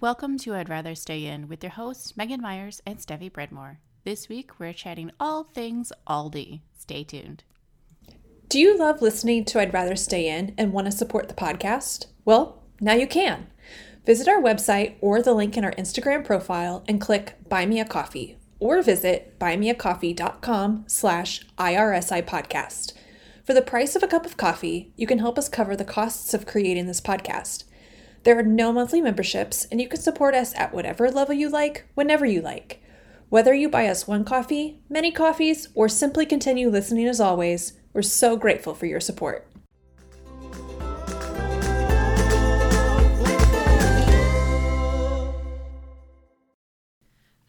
[0.00, 3.78] Welcome to I'd Rather Stay In with your hosts, Megan Myers and Steffi Bredmore.
[4.04, 6.60] This week, we're chatting all things Aldi.
[6.78, 7.42] Stay tuned.
[8.48, 12.06] Do you love listening to I'd Rather Stay In and want to support the podcast?
[12.24, 13.48] Well, now you can.
[14.06, 17.84] Visit our website or the link in our Instagram profile and click Buy Me a
[17.84, 22.92] Coffee or visit buymeacoffee.com slash IRSI podcast.
[23.42, 26.34] For the price of a cup of coffee, you can help us cover the costs
[26.34, 27.64] of creating this podcast.
[28.28, 31.86] There are no monthly memberships, and you can support us at whatever level you like,
[31.94, 32.82] whenever you like.
[33.30, 38.02] Whether you buy us one coffee, many coffees, or simply continue listening as always, we're
[38.02, 39.50] so grateful for your support.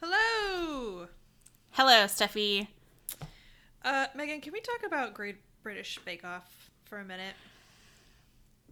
[0.01, 1.07] Hello.
[1.71, 2.69] Hello, Steffi.
[3.83, 7.35] Uh, Megan, can we talk about Great British Bake Off for a minute?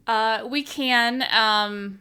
[0.08, 1.24] Uh, we can.
[1.32, 2.00] Um,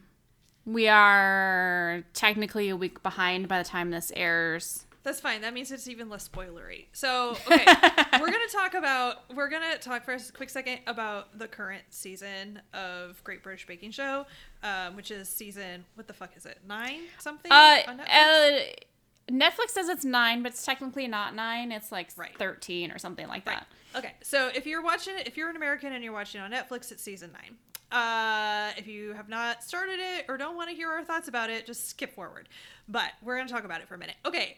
[0.65, 4.85] we are technically a week behind by the time this airs.
[5.03, 5.41] That's fine.
[5.43, 6.87] That means it's even less spoilery.
[6.93, 7.65] So, okay,
[8.21, 12.61] we're gonna talk about we're gonna talk for a quick second about the current season
[12.75, 14.27] of Great British Baking Show,
[14.65, 17.53] um, which is season what the fuck is it nine something?
[17.53, 18.09] Uh, on Netflix?
[18.09, 21.71] uh, Netflix says it's nine, but it's technically not nine.
[21.71, 22.37] It's like Right.
[22.37, 23.61] 13 or something like Right.
[23.93, 23.99] that.
[23.99, 26.91] Okay, so if you're watching it, if you're an American and you're watching on Netflix,
[26.91, 27.57] it's season nine.
[27.93, 31.51] Uh, if you have not started it or don't want to hear our thoughts about
[31.51, 32.49] it, just skip forward.
[32.89, 34.17] But we're going to talk about it for a minute.
[34.25, 34.57] Okay,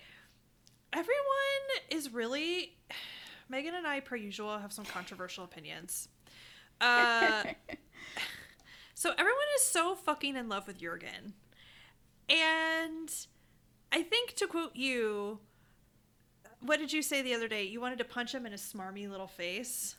[0.92, 1.14] everyone
[1.90, 2.76] is really.
[3.50, 6.08] Megan and I, per usual, have some controversial opinions.
[6.82, 7.44] Uh,
[8.94, 11.32] so everyone is so fucking in love with Jurgen.
[12.28, 13.10] And
[13.90, 15.38] I think to quote you,
[16.60, 17.64] what did you say the other day?
[17.64, 19.96] You wanted to punch him in his smarmy little face.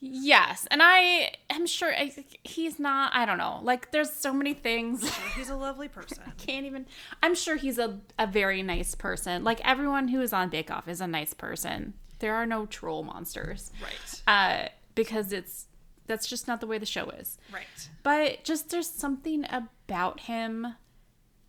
[0.00, 2.12] Yes, and I am sure I,
[2.42, 3.12] he's not.
[3.14, 3.60] I don't know.
[3.62, 5.08] Like, there's so many things.
[5.36, 6.22] He's a lovely person.
[6.26, 6.86] I Can't even.
[7.22, 9.44] I'm sure he's a a very nice person.
[9.44, 11.94] Like everyone who is on Bake Off is a nice person.
[12.18, 13.72] There are no troll monsters.
[13.82, 14.22] Right.
[14.26, 15.66] Uh, because it's
[16.06, 17.36] that's just not the way the show is.
[17.52, 17.90] Right.
[18.02, 20.76] But just there's something about him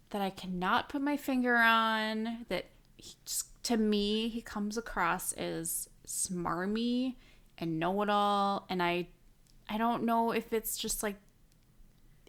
[0.09, 2.46] that I cannot put my finger on.
[2.50, 2.66] That
[2.98, 7.16] he just, to me, he comes across as smarmy
[7.62, 9.08] and know-it-all, and I,
[9.70, 11.16] I don't know if it's just like,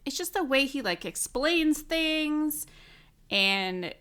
[0.04, 2.66] it's just the way he like explains things,
[3.31, 3.93] and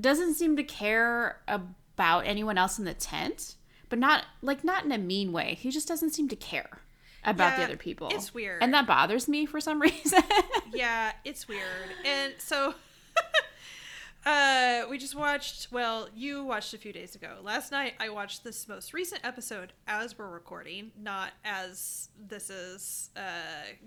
[0.00, 3.56] doesn't seem to care about anyone else in the tent,
[3.88, 5.54] but not like not in a mean way.
[5.60, 6.78] He just doesn't seem to care
[7.24, 8.08] about the other people.
[8.12, 8.62] it's weird.
[8.62, 10.22] and that bothers me for some reason.
[10.72, 11.90] Yeah, it's weird.
[12.04, 12.74] And so
[14.28, 17.36] uh we just watched well, you watched a few days ago.
[17.42, 23.10] Last night I watched this most recent episode as we're recording, not as this is
[23.16, 23.20] uh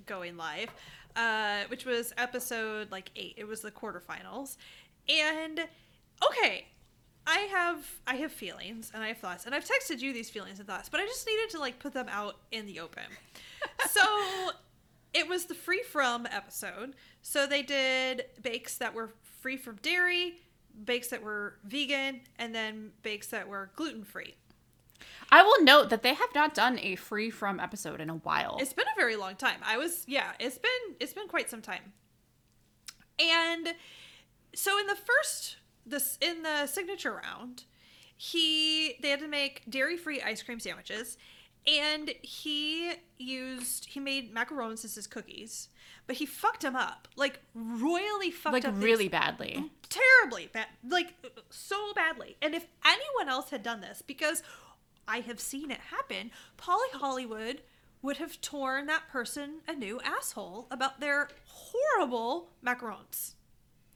[0.08, 0.70] going live.
[1.16, 3.36] Uh which was episode like 8.
[3.38, 4.58] It was the quarterfinals.
[5.08, 5.60] And
[6.26, 6.66] okay,
[7.28, 10.58] I have I have feelings and I have thoughts and I've texted you these feelings
[10.58, 13.04] and thoughts, but I just needed to like put them out in the open.
[13.92, 14.02] so
[15.14, 16.96] it was the free from episode.
[17.22, 20.36] So they did bakes that were free from dairy,
[20.86, 24.36] bakes that were vegan, and then bakes that were gluten free.
[25.32, 28.58] I will note that they have not done a free from episode in a while.
[28.60, 29.60] It's been a very long time.
[29.66, 31.94] I was yeah, it's been it's been quite some time.
[33.20, 33.74] And
[34.54, 37.64] so in the first this in the signature round,
[38.16, 41.18] he they had to make dairy-free ice cream sandwiches
[41.68, 45.70] and he used he made macarons as his cookies,
[46.08, 47.08] but he fucked him up.
[47.16, 49.70] Like royally fucked like up these- really badly.
[49.90, 51.14] terribly bad like
[51.50, 54.42] so badly and if anyone else had done this because
[55.06, 57.62] i have seen it happen Paul Hollywood
[58.02, 63.34] would have torn that person a new asshole about their horrible macarons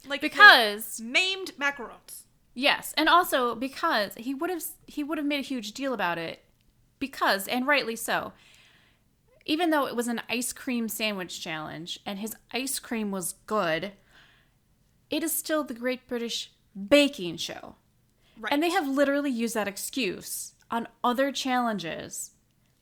[0.05, 2.23] like Because maimed macarons
[2.53, 6.17] yes, and also because he would have he would have made a huge deal about
[6.17, 6.43] it
[6.99, 8.33] because and rightly so.
[9.45, 13.91] Even though it was an ice cream sandwich challenge and his ice cream was good,
[15.09, 17.75] it is still the Great British Baking Show.
[18.39, 22.31] right And they have literally used that excuse on other challenges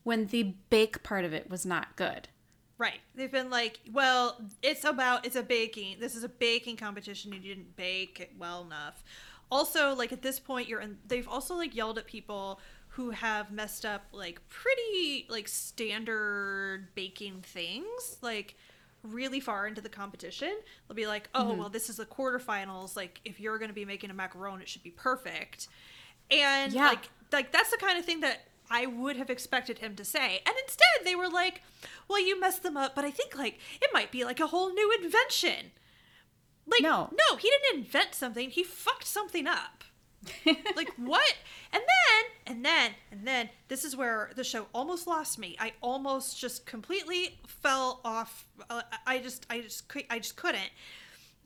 [0.04, 2.30] when the bake part of it was not good.
[2.78, 3.00] Right.
[3.16, 5.98] They've been like, well, it's about it's a baking.
[6.00, 7.32] This is a baking competition.
[7.32, 9.04] You didn't bake it well enough.
[9.52, 10.98] Also, like at this point, you're in.
[11.06, 12.60] They've also like yelled at people
[12.96, 18.56] who have messed up like pretty like standard baking things, like
[19.02, 20.56] really far into the competition.
[20.88, 21.60] They'll be like, oh, mm-hmm.
[21.60, 22.96] well, this is the quarterfinals.
[22.96, 25.68] Like, if you're going to be making a macaron, it should be perfect.
[26.32, 26.88] And Yeah.
[26.88, 30.42] like, like that's the kind of thing that I would have expected him to say.
[30.46, 31.62] And instead, they were like,
[32.08, 34.72] well, you messed them up, but I think like it might be like a whole
[34.72, 35.72] new invention.
[36.66, 37.10] Like No.
[37.12, 38.50] no, he didn't invent something.
[38.52, 39.84] He fucked something up.
[40.76, 41.36] like what?
[41.72, 45.56] And then and then and then this is where the show almost lost me.
[45.60, 48.48] I almost just completely fell off.
[48.70, 50.70] Uh, I just I just I just couldn't.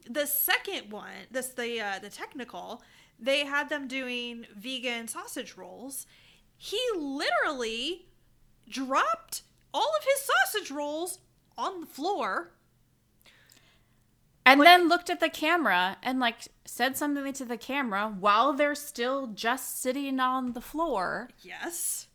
[0.10, 2.82] The second one, this the uh, the technical,
[3.20, 6.06] they had them doing vegan sausage rolls.
[6.58, 8.08] He literally
[8.70, 11.20] dropped all of his sausage rolls
[11.58, 12.52] on the floor.
[14.48, 18.76] And then looked at the camera and like said something to the camera while they're
[18.76, 21.30] still just sitting on the floor.
[21.42, 22.08] Yes.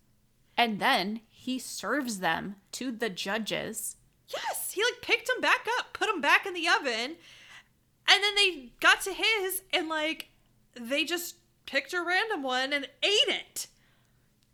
[0.56, 3.96] And then he serves them to the judges.
[4.28, 7.16] Yes, he like picked them back up, put them back in the oven,
[8.08, 10.28] and then they got to his and like
[10.74, 11.36] they just
[11.66, 13.66] picked a random one and ate it.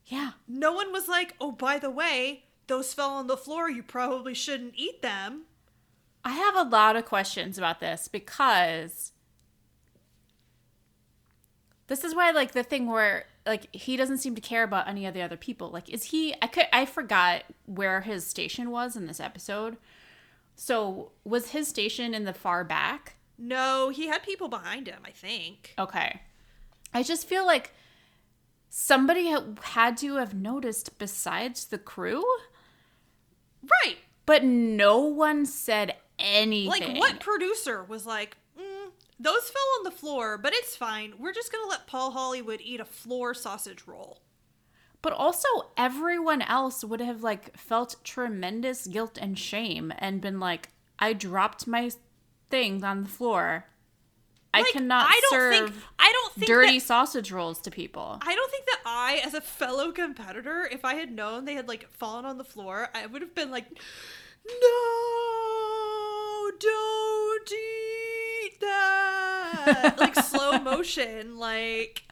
[0.06, 0.32] Yeah.
[0.48, 3.70] No one was like, "Oh, by the way, those fell on the floor.
[3.70, 5.44] You probably shouldn't eat them."
[6.28, 9.12] I have a lot of questions about this because
[11.86, 15.06] this is why like the thing where like he doesn't seem to care about any
[15.06, 15.70] of the other people.
[15.70, 19.78] Like is he I could I forgot where his station was in this episode.
[20.54, 23.14] So was his station in the far back?
[23.38, 25.72] No, he had people behind him, I think.
[25.78, 26.20] Okay.
[26.92, 27.72] I just feel like
[28.69, 32.22] somebody had to have noticed besides the crew,
[33.62, 33.96] Right.
[34.26, 36.68] but no one said anything.
[36.68, 41.14] Like what producer was like, mm, "Those fell on the floor, but it's fine.
[41.18, 44.20] We're just going to let Paul Hollywood eat a floor sausage roll."
[45.00, 50.70] But also everyone else would have like felt tremendous guilt and shame and been like,
[50.98, 51.90] I dropped my
[52.50, 53.66] things on the floor.
[54.52, 58.18] I cannot I don't serve think I don't think dirty that- sausage rolls to people.
[58.22, 61.68] I don't think that I, as a fellow competitor, if I had known they had
[61.68, 63.66] like fallen on the floor, I would have been like,
[64.46, 64.58] "No,
[66.58, 72.02] don't eat that!" like slow motion, like.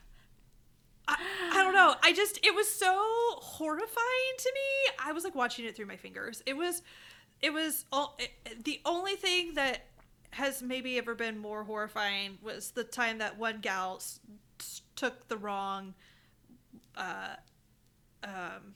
[1.07, 1.15] I,
[1.53, 1.95] I don't know.
[2.03, 2.93] I just it was so
[3.39, 4.93] horrifying to me.
[5.03, 6.43] I was like watching it through my fingers.
[6.45, 6.81] It was,
[7.41, 9.85] it was all it, the only thing that
[10.31, 14.19] has maybe ever been more horrifying was the time that one gal s-
[14.59, 15.93] s- took the wrong
[16.95, 17.35] uh
[18.23, 18.75] um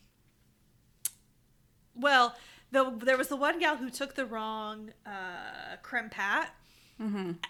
[1.96, 2.36] well
[2.72, 6.56] the, there was the one gal who took the wrong uh creme pat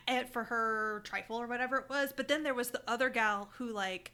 [0.08, 3.50] and for her trifle or whatever it was but then there was the other gal
[3.58, 4.12] who like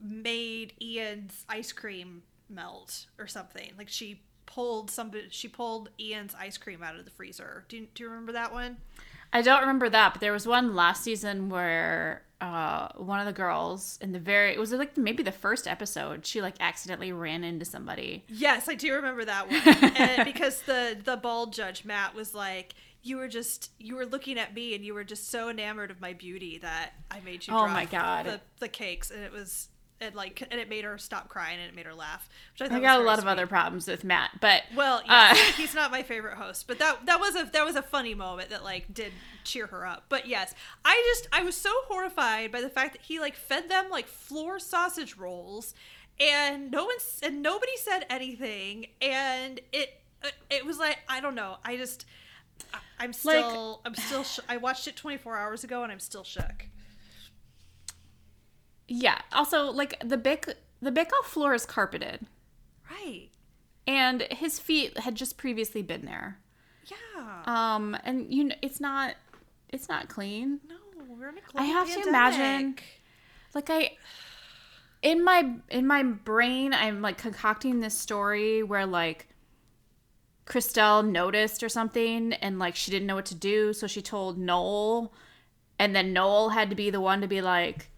[0.00, 3.72] made ian's ice cream melt or something.
[3.76, 7.64] Like she pulled somebody she pulled ian's ice cream out of the freezer.
[7.68, 8.78] Do you, do you remember that one
[9.32, 13.32] I don't remember that, but there was one last season where uh, one of the
[13.32, 17.44] girls in the very it was like maybe the first episode, she like accidentally ran
[17.44, 18.24] into somebody.
[18.28, 19.92] Yes, I do remember that one.
[19.96, 24.38] and because the the bald judge Matt was like, "You were just you were looking
[24.38, 27.54] at me, and you were just so enamored of my beauty that I made you."
[27.54, 28.26] Oh drop my God.
[28.26, 29.68] The, the cakes, and it was
[30.00, 32.28] it like and it made her stop crying and it made her laugh.
[32.58, 35.74] Which I, I got a lot of other problems with Matt, but Well, uh, he's
[35.74, 38.62] not my favorite host, but that that was a that was a funny moment that
[38.64, 39.12] like did
[39.44, 40.04] cheer her up.
[40.08, 40.54] But yes,
[40.84, 44.06] I just I was so horrified by the fact that he like fed them like
[44.06, 45.74] floor sausage rolls,
[46.20, 51.34] and no one and nobody said anything, and it uh, it was like I don't
[51.34, 51.56] know.
[51.64, 52.06] I just
[52.72, 56.24] I- I'm still I'm still sh- I watched it 24 hours ago and I'm still
[56.24, 56.66] shook.
[58.88, 59.20] Yeah.
[59.32, 60.46] Also, like the bake
[60.80, 62.26] the bake off floor is carpeted,
[62.90, 63.28] Right?
[63.86, 66.38] and his feet had just previously been there.
[66.86, 67.42] Yeah.
[67.44, 69.14] Um, and you know, it's not
[69.68, 70.60] it's not clean.
[70.68, 70.76] no,
[71.08, 72.78] we're in a global I have to imagine-
[73.54, 73.96] Like I
[75.02, 79.28] in my in my brain I'm like concocting this story where like
[80.46, 84.38] Crystelle noticed or something and like she didn't know what to do so she told
[84.38, 85.12] Noel
[85.78, 87.90] and then Noel had to be the one to be like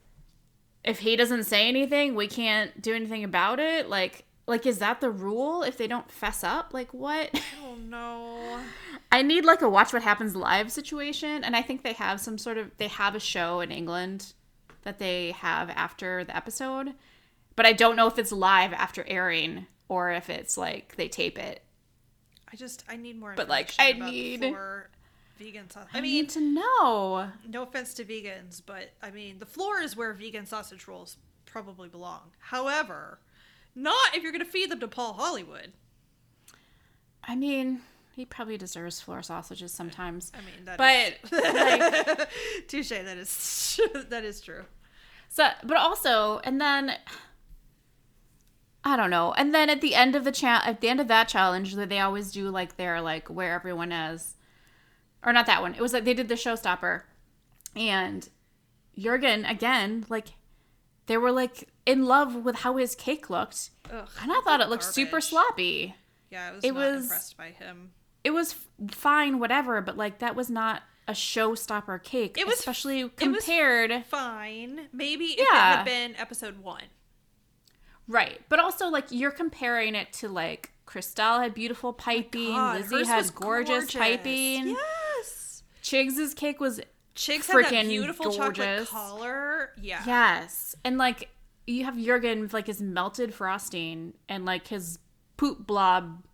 [0.85, 5.01] if he doesn't say anything we can't do anything about it like like is that
[5.01, 7.31] the rule if they don't fess up like what
[7.71, 8.61] Oh no.
[9.13, 12.39] I need like a watch what happens live situation, and I think they have some
[12.39, 14.33] sort of they have a show in England
[14.83, 16.95] that they have after the episode,
[17.57, 21.39] but I don't know if it's live after airing or if it's like they tape
[21.39, 21.63] it.
[22.53, 23.35] I just I need more.
[23.37, 24.91] But, like, I need- floor
[25.41, 25.89] vegan sausage.
[25.95, 27.29] I, I mean, need to know.
[27.49, 31.17] no offense to vegans, but I mean the floor is where vegan sausage rolls
[31.47, 32.31] probably belong.
[32.39, 33.19] However,
[33.75, 35.73] not if you're going to feed them to Paul Hollywood.
[37.25, 37.81] I mean,
[38.17, 40.31] he probably deserves floor sausages sometimes.
[40.35, 42.27] I mean, that But is-
[42.69, 42.89] touche.
[42.91, 44.65] That is that is true.
[45.29, 46.97] So, but also, and then
[48.83, 49.33] I don't know.
[49.35, 51.89] And then at the end of the cha- at the end of that challenge, that
[51.89, 54.37] they always do like their like where everyone is,
[55.25, 55.75] or not that one.
[55.75, 57.03] It was like they did the showstopper,
[57.77, 58.29] And
[58.99, 60.29] Jurgen, again, like,
[61.07, 63.71] they were like in love with how his cake looked.
[63.93, 65.95] Ugh, And I thought it looked super sloppy.
[66.31, 67.93] Yeah, I was It was- impressed by him.
[68.23, 68.55] It was
[68.91, 72.37] fine, whatever, but like, that was not a showstopper cake.
[72.39, 74.05] It was- especially was- compared.
[74.07, 75.77] Fine, maybe if it Yeah.
[75.77, 76.85] had been episode one.
[78.07, 78.41] Right.
[78.49, 83.19] But also, like, you're comparing it to, like, Crystelle had beautiful piping, God, Lizzie had
[83.19, 84.69] was gorgeous, piping.
[84.71, 84.79] Yes.
[85.83, 86.81] Chigs's cake was
[87.17, 88.89] Chigs had that beautiful chocolate gorgeous.
[88.89, 89.71] collar.
[89.81, 90.03] Yeah.
[90.07, 91.29] yes, and like
[91.67, 94.99] you have Jurgen with like his melted frosting and like his
[95.37, 96.25] poop blob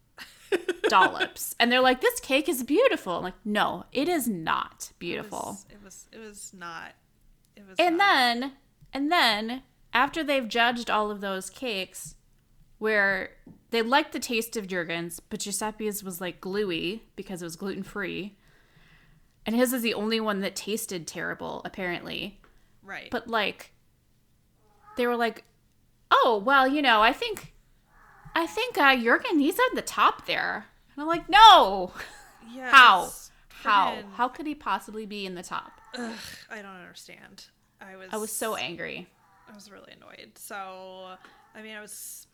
[0.88, 4.98] dollops, and they're like, "This cake is beautiful." I'm like, no, it is not It
[4.98, 5.38] beautiful.
[5.38, 6.06] was, it was.
[6.12, 6.92] It was not.
[7.56, 7.76] It was.
[7.78, 8.04] and not.
[8.14, 8.52] then,
[8.92, 9.62] and then
[9.92, 12.14] after they've judged all of those cakes,
[12.78, 13.30] where
[13.70, 17.82] they liked the taste of Jurgen's, but Giuseppe's was like gluey because it was gluten
[17.82, 18.36] free.
[19.46, 22.40] And his is the only one that tasted terrible, apparently.
[22.82, 23.08] right.
[23.10, 23.72] But like
[24.96, 25.44] they were like,
[26.10, 27.52] "Oh, well, you know, I think
[28.34, 31.92] I think uh Jurgen he's at the top there." And I'm like, "No.
[32.52, 33.10] yeah, How?
[33.48, 33.98] How?
[34.14, 36.12] How could he possibly be in the top?" Ugh,
[36.50, 37.46] I don't understand.
[37.80, 38.08] I was.
[38.12, 39.06] I was so angry.
[39.50, 40.32] I was really annoyed.
[40.36, 41.16] So,
[41.54, 42.26] I mean, I was.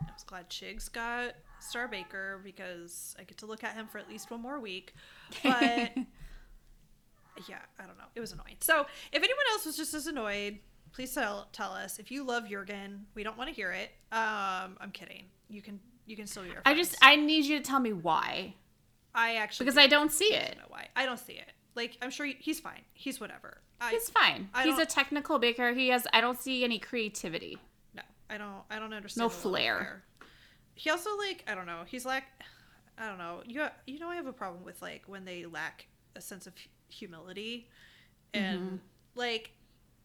[0.00, 3.98] I was glad Chigs got Star Baker because I get to look at him for
[3.98, 4.94] at least one more week.
[5.42, 5.52] But
[7.48, 8.04] yeah, I don't know.
[8.14, 8.56] It was annoying.
[8.60, 10.58] So, if anyone else was just as annoyed,
[10.92, 11.98] please tell tell us.
[11.98, 13.90] If you love Jurgen, we don't want to hear it.
[14.12, 15.24] Um, I'm kidding.
[15.48, 16.60] You can you can still hear.
[16.64, 16.88] I friends.
[16.90, 18.54] just I need you to tell me why
[19.14, 20.56] I actually because I don't see don't it.
[20.58, 20.88] know why.
[20.96, 21.52] I don't see it.
[21.74, 22.82] Like I'm sure he, he's fine.
[22.94, 23.58] He's whatever.
[23.80, 24.50] I, He's fine.
[24.52, 25.72] I He's a technical baker.
[25.72, 27.58] He has I don't see any creativity.
[28.30, 28.62] I don't.
[28.70, 29.24] I don't understand.
[29.24, 30.04] No flair.
[30.74, 31.82] He also like I don't know.
[31.86, 32.24] He's like
[32.98, 33.42] I don't know.
[33.46, 36.54] You you know I have a problem with like when they lack a sense of
[36.88, 37.68] humility,
[38.32, 38.76] and Mm-hmm.
[39.14, 39.52] like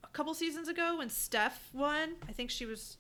[0.04, 2.98] a couple seasons ago when Steph won, I think she was.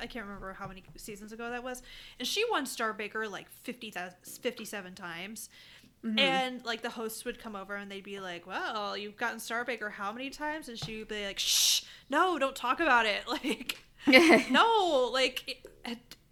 [0.00, 1.82] I can't remember how many seasons ago that was,
[2.20, 3.92] and she won Star Baker like 50,
[4.22, 5.48] 57 times.
[6.04, 6.18] Mm-hmm.
[6.20, 9.64] And like the hosts would come over and they'd be like, "Well, you've gotten Star
[9.64, 13.22] Baker how many times?" And she would be like, "Shh, no, don't talk about it."
[13.28, 13.78] Like,
[14.50, 15.64] no, like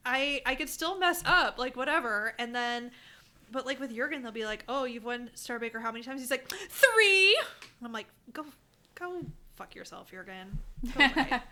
[0.04, 2.34] I I could still mess up, like whatever.
[2.38, 2.92] And then,
[3.50, 6.20] but like with Jurgen, they'll be like, "Oh, you've won Star Baker how many times?"
[6.20, 7.38] He's like, three.
[7.82, 8.44] I'm like, "Go,
[8.94, 9.22] go,
[9.56, 10.58] fuck yourself, Jurgen."
[10.96, 11.42] I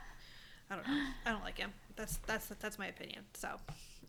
[0.70, 1.02] don't know.
[1.26, 1.72] I don't like him.
[1.96, 3.24] That's that's that's my opinion.
[3.34, 3.48] So,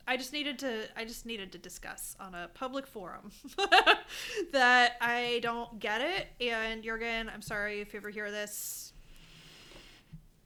[0.07, 3.31] I just needed to I just needed to discuss on a public forum
[4.51, 6.27] that I don't get it.
[6.39, 8.93] And Jurgen, I'm sorry if you ever hear this,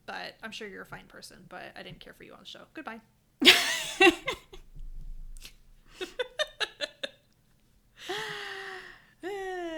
[0.09, 1.37] but I'm sure you're a fine person.
[1.49, 2.61] But I didn't care for you on the show.
[2.73, 2.99] Goodbye.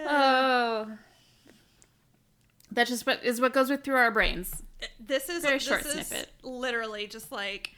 [0.06, 0.88] oh.
[2.70, 4.62] That just what is what goes with through our brains.
[4.82, 6.30] Uh, this is Very this short is snippet.
[6.42, 7.72] literally just like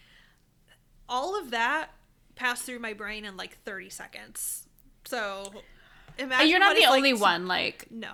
[1.08, 1.90] all of that
[2.36, 4.68] passed through my brain in like 30 seconds.
[5.06, 5.52] So
[6.18, 7.48] imagine you're not the it's like only one.
[7.48, 8.12] Like No.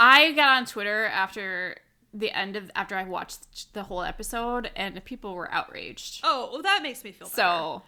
[0.00, 1.76] I got on Twitter after
[2.18, 6.20] the end of after I watched the whole episode, and people were outraged.
[6.24, 7.36] Oh, well, that makes me feel better.
[7.36, 7.82] So,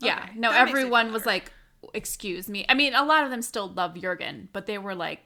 [0.00, 1.52] yeah, Okay, no, that makes me feel everyone was like,
[1.94, 5.20] "Excuse me." I mean, a lot of them still love Jurgen, but they were like,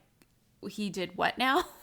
[0.69, 1.65] "He did what now?"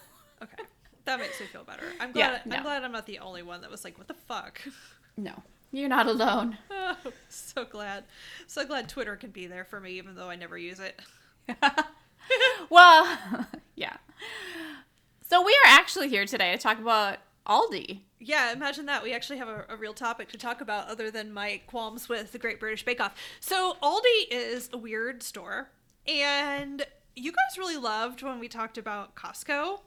[0.41, 0.63] Okay.
[1.05, 1.85] That makes me feel better.
[2.01, 4.13] I'm Yeah, glad I'm glad I'm not the only one that was like, what the
[4.13, 4.59] fuck?
[5.17, 6.57] no, you're not alone.
[6.71, 6.97] Oh,
[7.29, 8.03] so glad.
[8.45, 10.99] So glad Twitter can be there for me even though I never use it.
[12.69, 13.17] Well,
[13.75, 13.97] yeah.
[15.29, 18.01] So we are actually here today to talk about Aldi.
[18.19, 19.03] Yeah, imagine that.
[19.03, 22.33] We actually have a, a real topic to talk about other than my qualms with
[22.33, 23.15] the Great British Bake Off.
[23.39, 25.69] So, Aldi is a weird store.
[26.05, 29.79] And you guys really loved when we talked about Costco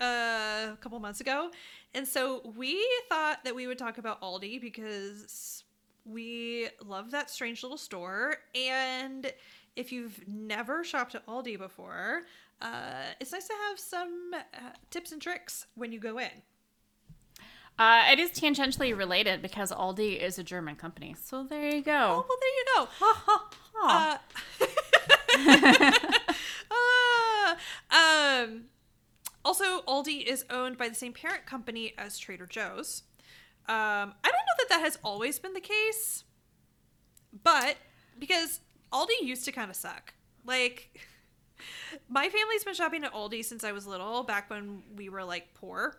[0.00, 1.50] uh, a couple months ago.
[1.92, 5.64] And so, we thought that we would talk about Aldi because
[6.04, 8.36] we love that strange little store.
[8.54, 9.32] And
[9.76, 12.22] if you've never shopped at Aldi before,
[12.60, 16.30] uh, it's nice to have some uh, tips and tricks when you go in.
[17.78, 21.16] Uh, it is tangentially related because Aldi is a German company.
[21.20, 21.92] So there you go.
[21.92, 22.88] Oh, well, there you go.
[22.98, 24.20] Ha, ha, ha.
[26.70, 27.56] Uh,
[27.90, 28.64] ah, um,
[29.44, 33.02] also, Aldi is owned by the same parent company as Trader Joe's.
[33.66, 36.24] Um, I don't know that that has always been the case,
[37.42, 37.76] but
[38.18, 38.60] because
[38.92, 40.14] Aldi used to kind of suck.
[40.46, 41.00] Like,
[42.08, 45.54] my family's been shopping at Aldi since I was little, back when we were like
[45.54, 45.96] poor,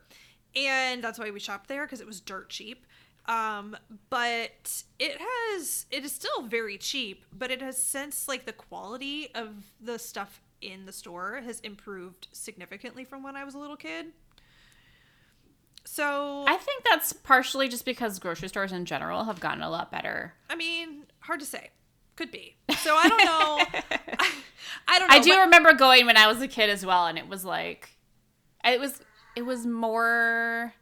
[0.56, 2.86] and that's why we shopped there because it was dirt cheap.
[3.28, 3.76] Um,
[4.10, 9.30] but it has it is still very cheap, but it has since like the quality
[9.34, 13.76] of the stuff in the store has improved significantly from when I was a little
[13.76, 14.08] kid.
[15.86, 19.92] So I think that's partially just because grocery stores in general have gotten a lot
[19.92, 20.34] better.
[20.50, 21.70] I mean, hard to say.
[22.16, 22.56] Could be.
[22.80, 23.82] So I don't know.
[24.20, 24.32] I,
[24.88, 25.16] I don't know.
[25.16, 27.44] I do but- remember going when I was a kid as well, and it was
[27.44, 27.90] like,
[28.64, 29.00] it was
[29.36, 30.74] it was more.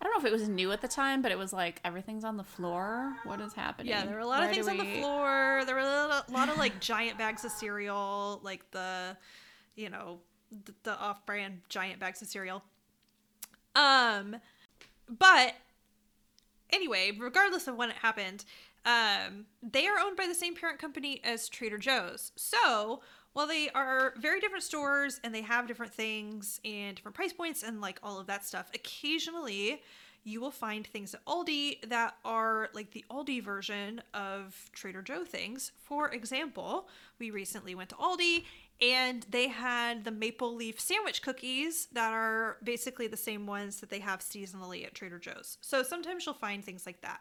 [0.00, 2.24] I don't know if it was new at the time, but it was like everything's
[2.24, 3.16] on the floor.
[3.24, 3.88] What is happening?
[3.88, 5.62] Yeah, there were a lot Where of things on the floor.
[5.64, 9.16] There were a lot, a lot of like giant bags of cereal, like the,
[9.76, 10.18] you know,
[10.66, 12.62] the, the off-brand giant bags of cereal.
[13.74, 14.36] Um,
[15.08, 15.54] but
[16.70, 18.44] anyway, regardless of when it happened,
[18.84, 22.32] um, they are owned by the same parent company as Trader Joe's.
[22.36, 23.00] So
[23.32, 27.62] while they are very different stores and they have different things and different price points
[27.62, 29.82] and like all of that stuff, occasionally
[30.26, 35.24] you will find things at Aldi that are like the Aldi version of Trader Joe
[35.24, 35.72] things.
[35.82, 36.88] For example,
[37.18, 38.44] we recently went to Aldi
[38.80, 43.90] and they had the maple leaf sandwich cookies that are basically the same ones that
[43.90, 45.58] they have seasonally at Trader Joe's.
[45.60, 47.20] So sometimes you'll find things like that.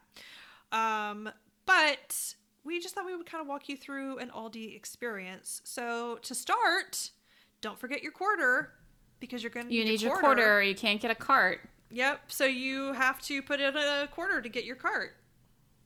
[0.72, 1.30] Um,
[1.66, 5.62] but we just thought we would kind of walk you through an Aldi experience.
[5.64, 7.12] So to start,
[7.62, 8.72] don't forget your quarter
[9.20, 10.62] because you're going to You need your quarter.
[10.62, 11.62] You can't get a cart.
[11.92, 12.32] Yep.
[12.32, 15.16] So you have to put in a quarter to get your cart.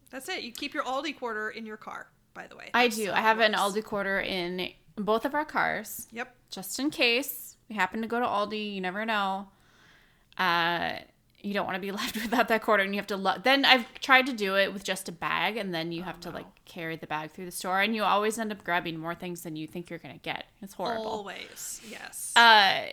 [0.10, 0.44] That's it.
[0.44, 2.08] You keep your Aldi quarter in your car.
[2.34, 3.12] By the way, I do.
[3.12, 3.54] I have an.
[3.54, 6.36] Aldi quarter in both of our cars, Yep.
[6.52, 8.76] just in case we happen to go to Aldi.
[8.76, 9.48] You never know.
[10.38, 11.00] Uh,
[11.40, 13.18] you don't want to be left without that quarter, and you have to.
[13.18, 16.20] Lo- then I've tried to do it with just a bag, and then you have
[16.22, 19.16] to like carry the bag through the store, and you always end up grabbing more
[19.16, 20.46] things than you think you're gonna get.
[20.62, 21.08] It's horrible.
[21.08, 21.82] Always.
[21.90, 22.34] Yes.
[22.36, 22.88] Uh,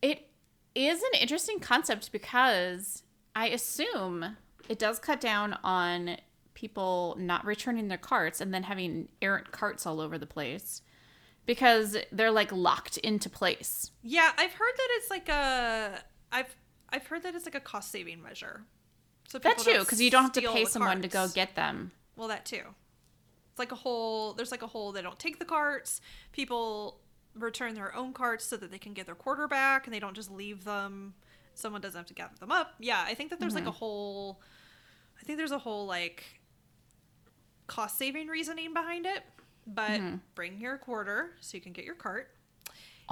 [0.00, 0.28] it
[0.74, 3.02] is an interesting concept because
[3.36, 4.36] I assume
[4.68, 6.16] it does cut down on
[6.54, 10.82] people not returning their carts and then having errant carts all over the place
[11.46, 13.90] because they're like locked into place.
[14.02, 16.02] yeah, I've heard that it's like a.
[16.30, 16.54] I've
[16.92, 18.62] I've heard that it's like a cost saving measure.
[19.28, 21.92] So That too, because you don't have to pay someone to go get them.
[22.16, 22.62] Well, that too.
[23.50, 24.34] It's like a whole.
[24.34, 24.92] There's like a whole.
[24.92, 26.00] They don't take the carts.
[26.32, 27.00] People
[27.34, 30.14] return their own carts so that they can get their quarter back, and they don't
[30.14, 31.14] just leave them.
[31.54, 32.74] Someone doesn't have to gather them up.
[32.78, 33.76] Yeah, I think that there's like a mm-hmm.
[33.76, 34.40] whole.
[35.20, 36.24] I think there's a whole like
[37.66, 39.22] cost saving reasoning behind it.
[39.66, 40.16] But mm-hmm.
[40.34, 42.30] bring your quarter so you can get your cart.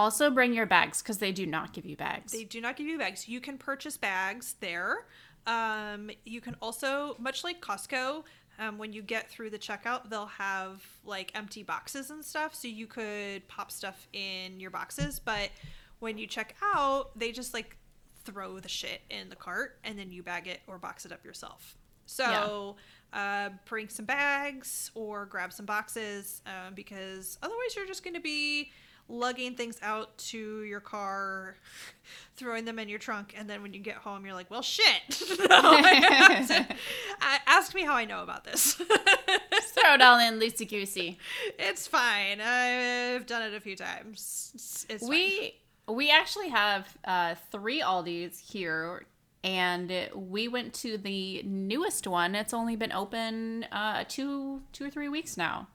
[0.01, 2.33] Also, bring your bags because they do not give you bags.
[2.33, 3.29] They do not give you bags.
[3.29, 5.05] You can purchase bags there.
[5.47, 8.25] Um, you can also, much like Costco,
[8.59, 12.55] um, when you get through the checkout, they'll have like empty boxes and stuff.
[12.55, 15.19] So you could pop stuff in your boxes.
[15.19, 15.51] But
[15.99, 17.77] when you check out, they just like
[18.25, 21.27] throw the shit in the cart and then you bag it or box it up
[21.27, 21.77] yourself.
[22.07, 22.77] So
[23.13, 28.21] uh, bring some bags or grab some boxes um, because otherwise you're just going to
[28.21, 28.73] be
[29.11, 31.57] lugging things out to your car,
[32.37, 34.87] throwing them in your trunk, and then when you get home, you're like, well, shit.
[35.49, 36.67] Now to-
[37.21, 38.75] I- ask me how I know about this.
[38.75, 41.19] Throw it all in loosey goosey.
[41.59, 42.41] it's fine.
[42.41, 44.51] I've done it a few times.
[44.55, 45.11] It's, it's fine.
[45.11, 45.55] We
[45.89, 49.07] we actually have uh, three Aldis here,
[49.43, 52.35] and we went to the newest one.
[52.35, 55.69] It's only been open uh, two two or three weeks now.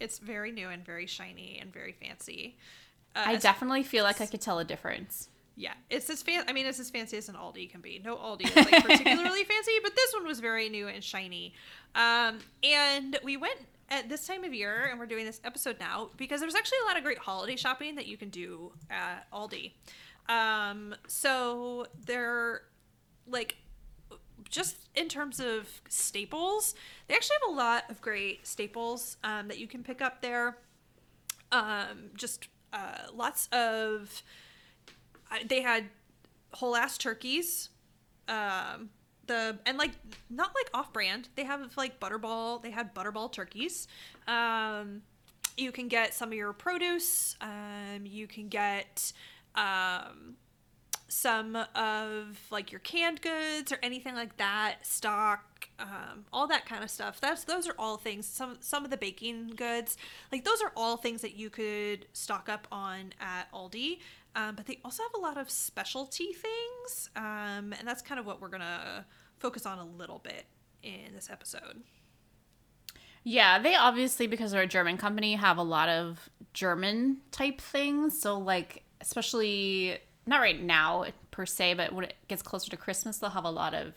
[0.00, 2.56] It's very new and very shiny and very fancy.
[3.14, 5.28] Uh, I definitely feel like I could tell a difference.
[5.54, 6.44] Yeah, it's as fan.
[6.48, 8.00] I mean, it's as fancy as an Aldi can be.
[8.02, 11.54] No Aldi is like particularly fancy, but this one was very new and shiny.
[11.94, 13.58] Um, and we went
[13.90, 16.86] at this time of year, and we're doing this episode now because there's actually a
[16.86, 19.72] lot of great holiday shopping that you can do at Aldi.
[20.28, 22.62] Um, so they're
[23.26, 23.56] like
[24.48, 26.74] just in terms of staples,
[27.08, 30.56] they actually have a lot of great staples um, that you can pick up there.
[31.50, 34.22] Um, just uh, lots of
[35.46, 35.84] they had
[36.52, 37.70] whole ass turkeys
[38.28, 38.90] um
[39.26, 39.92] the and like
[40.28, 43.88] not like off brand they have like butterball they had butterball turkeys.
[44.26, 45.02] Um
[45.56, 49.12] you can get some of your produce um you can get
[49.54, 50.36] um
[51.12, 56.82] some of like your canned goods or anything like that stock um, all that kind
[56.82, 59.98] of stuff that's those are all things some some of the baking goods
[60.32, 63.98] like those are all things that you could stock up on at aldi
[64.34, 68.24] um, but they also have a lot of specialty things um, and that's kind of
[68.24, 69.04] what we're gonna
[69.38, 70.46] focus on a little bit
[70.82, 71.82] in this episode
[73.24, 78.20] Yeah, they obviously because they're a German company have a lot of German type things.
[78.20, 83.18] So like especially not right now per se, but when it gets closer to Christmas,
[83.18, 83.94] they'll have a lot of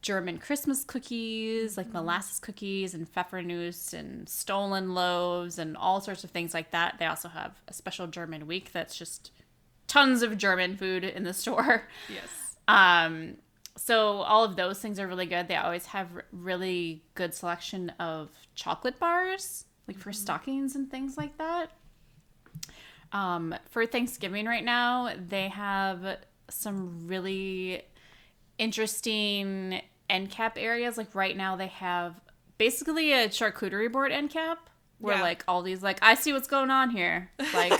[0.00, 6.30] German Christmas cookies, like molasses cookies and pfeffernusse and stollen loaves and all sorts of
[6.30, 6.96] things like that.
[6.98, 9.32] They also have a special German week that's just
[9.88, 11.88] tons of German food in the store.
[12.08, 12.56] Yes.
[12.68, 13.38] Um,
[13.76, 15.48] so all of those things are really good.
[15.48, 21.38] They always have really good selection of chocolate bars, like for stockings and things like
[21.38, 21.70] that.
[23.12, 26.18] Um, for Thanksgiving right now, they have
[26.50, 27.82] some really
[28.58, 30.96] interesting end cap areas.
[30.98, 32.20] Like right now, they have
[32.58, 34.68] basically a charcuterie board end cap
[34.98, 35.22] where Yeah.
[35.22, 37.30] like all these like I see what's going on here.
[37.54, 37.72] Like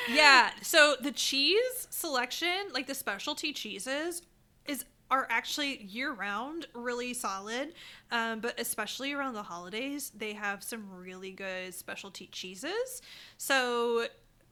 [0.09, 0.51] Yeah.
[0.61, 4.21] So the cheese selection, like the specialty cheeses,
[4.67, 7.73] is are actually year round really solid.
[8.11, 13.01] Um, but especially around the holidays, they have some really good specialty cheeses.
[13.37, 14.07] So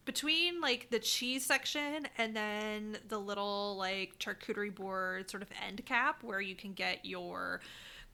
[0.05, 5.85] between like the cheese section and then the little like charcuterie board sort of end
[5.85, 7.61] cap where you can get your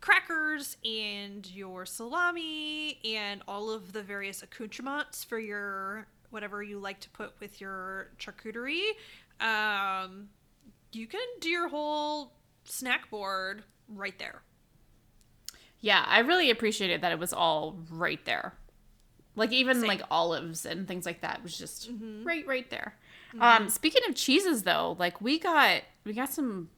[0.02, 7.00] crackers and your salami and all of the various accoutrements for your whatever you like
[7.00, 8.92] to put with your charcuterie
[9.42, 10.30] um
[10.92, 12.34] you can do your whole
[12.66, 14.42] snack board right there
[15.82, 18.54] Yeah, I really appreciated that it was all right there.
[19.36, 19.88] Like even Same.
[19.88, 21.90] like olives and things like that was just
[22.24, 22.96] right right there.
[23.40, 26.70] Um speaking of cheeses though, like we got we got some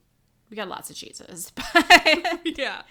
[0.50, 1.50] we got lots of cheeses.
[1.74, 2.82] But yeah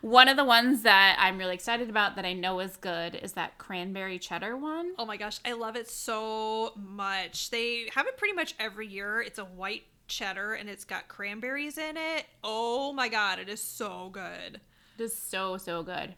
[0.00, 3.32] one of the ones that I'm really excited about that I know is good is
[3.32, 4.92] that cranberry cheddar one.
[4.98, 9.20] oh my gosh i love it so much they have it pretty much every year
[9.20, 13.60] it's a white cheddar and it's got cranberries in it oh my god it is
[13.62, 14.60] so good
[14.98, 16.14] It is so so good.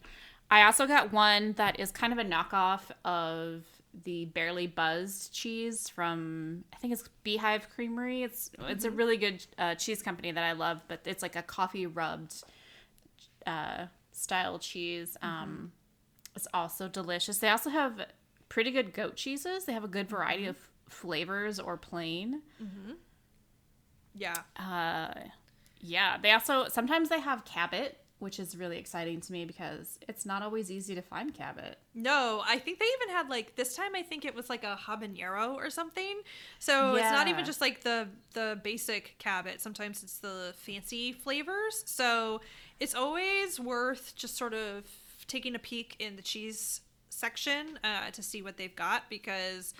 [0.51, 3.63] I also got one that is kind of a knockoff of
[4.03, 8.23] the barely buzzed cheese from I think it's Beehive Creamery.
[8.23, 11.41] It's it's a really good uh, cheese company that I love, but it's like a
[11.41, 12.43] coffee rubbed
[13.47, 15.17] uh, style cheese.
[15.21, 15.71] Um,
[16.35, 17.37] It's also delicious.
[17.37, 18.05] They also have
[18.49, 19.65] pretty good goat cheeses.
[19.65, 20.57] They have a good variety of
[20.89, 22.41] flavors or plain.
[24.15, 25.13] yeah Uh,
[25.79, 30.25] yeah, they also sometimes they have Cabot, which is really exciting to me because it's
[30.25, 31.77] not always easy to find Cabot.
[31.93, 33.93] No, I think they even had like this time.
[33.95, 36.21] I think it was like a habanero or something.
[36.59, 39.59] So it's not even just like the the basic cabot.
[39.59, 41.83] Sometimes it's the fancy flavors.
[41.85, 42.39] So
[42.79, 44.83] it's always worth just sort of
[45.27, 49.73] taking a peek in the cheese section uh, to see what they've got because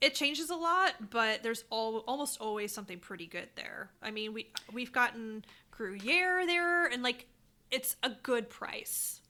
[0.00, 3.90] it changes a lot, but there's all, almost always something pretty good there.
[4.00, 7.26] I mean, we we've gotten Gruyere there, and like
[7.70, 9.20] it's a good price.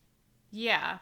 [0.50, 0.98] Yeah.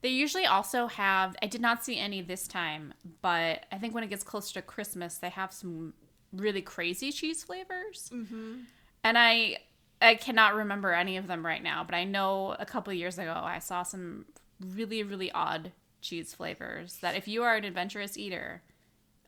[0.00, 4.04] They usually also have, I did not see any this time, but I think when
[4.04, 5.92] it gets closer to Christmas, they have some
[6.32, 8.10] really crazy cheese flavors.
[8.14, 8.54] Mm-hmm.
[9.02, 9.58] And I,
[10.00, 13.18] I cannot remember any of them right now, but I know a couple of years
[13.18, 14.26] ago I saw some
[14.60, 18.62] really, really odd cheese flavors that if you are an adventurous eater,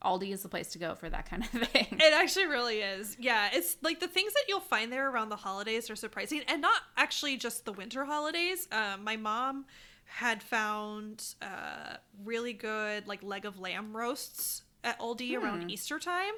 [0.02, 1.86] Aldi is the place to go for that kind of thing.
[1.90, 3.16] It actually really is.
[3.20, 6.62] Yeah, it's like the things that you'll find there around the holidays are surprising, and
[6.62, 8.68] not actually just the winter holidays.
[8.72, 9.66] Um, my mom
[10.04, 16.32] had found uh, really good like leg of lamb roasts at Aldi around Easter time.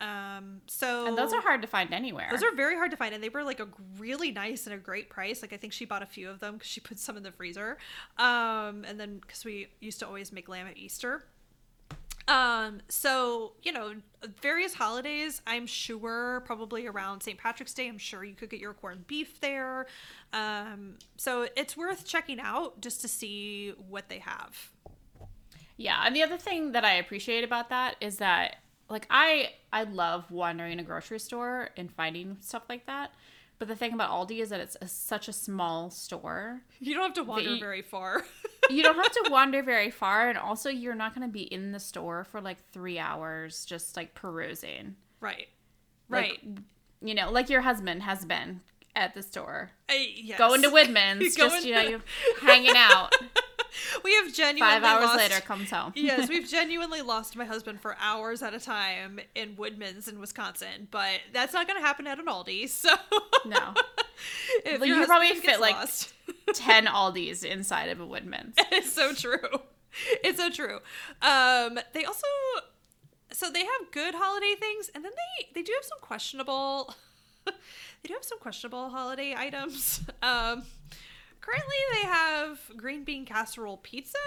[0.00, 2.28] Um, so and those are hard to find anywhere.
[2.30, 4.78] those are very hard to find, and they were like a really nice and a
[4.78, 5.42] great price.
[5.42, 7.32] Like I think she bought a few of them because she put some in the
[7.32, 7.76] freezer,
[8.16, 11.24] um, and then because we used to always make lamb at Easter.
[12.28, 13.94] Um, so you know,
[14.40, 15.42] various holidays.
[15.46, 17.36] I'm sure probably around St.
[17.36, 17.88] Patrick's Day.
[17.88, 19.86] I'm sure you could get your corned beef there.
[20.32, 24.70] Um, so it's worth checking out just to see what they have.
[25.76, 28.56] Yeah, and the other thing that I appreciate about that is that
[28.90, 33.12] like I I love wandering a grocery store and finding stuff like that.
[33.58, 36.62] But the thing about Aldi is that it's a, such a small store.
[36.78, 38.22] You don't have to wander you- very far.
[38.70, 41.72] You don't have to wander very far and also you're not going to be in
[41.72, 44.94] the store for like 3 hours just like perusing.
[45.18, 45.48] right.
[46.08, 46.58] Like, Right.
[47.02, 48.60] You know, like your husband has been
[48.94, 49.72] at the store.
[49.88, 50.38] I- yes.
[50.38, 52.00] Going to Woodman's, just you know, you
[52.42, 53.12] hanging out.
[54.04, 55.92] we have genuinely 5 hours lost- later comes home.
[55.94, 60.88] yes, we've genuinely lost my husband for hours at a time in Woodman's in Wisconsin,
[60.90, 62.68] but that's not going to happen at an Aldi.
[62.68, 62.90] So
[63.46, 63.74] No.
[64.64, 66.12] if your you probably fit, like, lost,
[66.54, 68.54] 10 Aldis inside of a Woodman's.
[68.70, 69.38] it's so true.
[70.22, 70.78] It's so true.
[71.22, 72.26] Um, they also
[73.32, 76.94] so they have good holiday things, and then they they do have some questionable.
[77.44, 77.52] they
[78.08, 80.00] do have some questionable holiday items.
[80.22, 80.62] Um,
[81.40, 84.18] currently, they have green bean casserole pizza.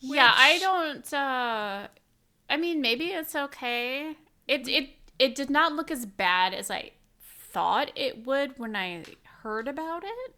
[0.00, 1.88] Yeah, I don't uh
[2.50, 4.16] I mean maybe it's okay.
[4.48, 9.04] It it it did not look as bad as I thought it would when I
[9.42, 10.34] heard about it.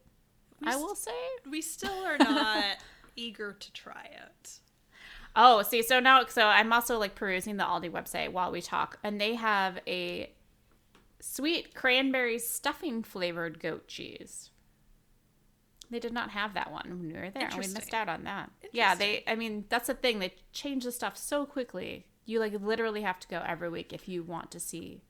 [0.65, 1.13] I s- will say.
[1.49, 2.79] We still are not
[3.17, 4.61] eager to try it.
[5.37, 8.99] Oh, see, so now, so I'm also like perusing the Aldi website while we talk,
[9.03, 10.33] and they have a
[11.21, 14.51] sweet cranberry stuffing flavored goat cheese.
[15.95, 18.25] They did not have that one when we were there, and we missed out on
[18.25, 18.51] that.
[18.73, 19.23] Yeah, they.
[19.29, 20.19] I mean, that's the thing.
[20.19, 22.07] They change the stuff so quickly.
[22.27, 25.03] You like literally have to go every week if you want to see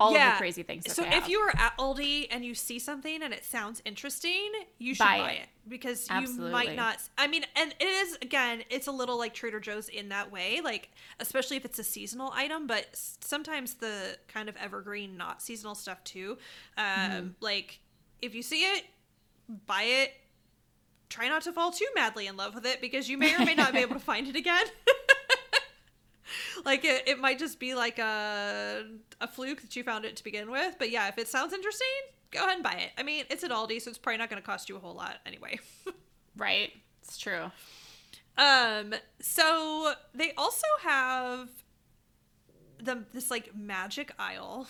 [0.00, 0.92] all of the crazy things.
[0.92, 1.28] So if have.
[1.28, 5.18] you are at Aldi and you see something and it sounds interesting, you should Buy
[5.18, 5.42] buy, it.
[5.42, 5.48] it.
[5.66, 6.98] because you might not.
[7.16, 10.60] I mean, and it is again, it's a little like Trader Joe's in that way,
[10.62, 12.66] like especially if it's a seasonal item.
[12.66, 16.38] But sometimes the kind of evergreen, not seasonal stuff too.
[16.76, 17.28] Um, Mm-hmm.
[17.40, 17.80] Like
[18.22, 18.84] if you see it,
[19.66, 20.12] buy it.
[21.08, 23.54] Try not to fall too madly in love with it because you may or may
[23.54, 24.66] not be able to find it again.
[26.64, 28.84] like it, it might just be like a
[29.20, 30.76] a fluke that you found it to begin with.
[30.78, 31.86] But yeah if it sounds interesting
[32.30, 32.90] go ahead and buy it.
[32.98, 34.94] I mean it's at aldi so it's probably not going to cost you a whole
[34.94, 35.58] lot anyway.
[36.36, 36.70] Right,
[37.02, 37.50] it's true.
[38.36, 41.48] um so they also have
[42.80, 44.68] the this like magic aisle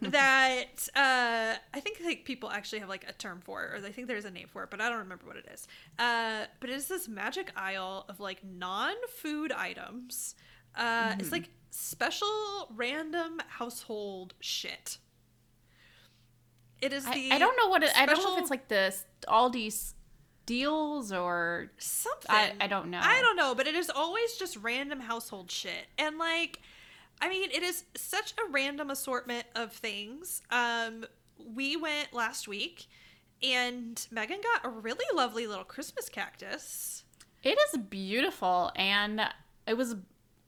[0.00, 3.90] that uh i think like people actually have like a term for it or I
[3.90, 5.66] think there's a name for it but i don't remember what it is
[5.98, 10.34] uh but it's this magic aisle of like non-food items
[10.76, 14.98] uh it's like special random household shit
[16.80, 18.68] it is I, the I don't know what it, I don't know if it's like
[18.68, 18.94] the
[19.26, 19.94] Aldi
[20.46, 22.30] deals or something.
[22.30, 23.00] I- I don't know.
[23.02, 25.88] I don't know, but it is always just random household shit.
[25.98, 26.60] And like
[27.20, 30.42] I mean, it is such a random assortment of things.
[30.50, 31.04] Um
[31.54, 32.86] we went last week
[33.42, 37.04] and Megan got a really lovely little Christmas cactus.
[37.44, 39.20] It is beautiful and
[39.66, 39.94] it was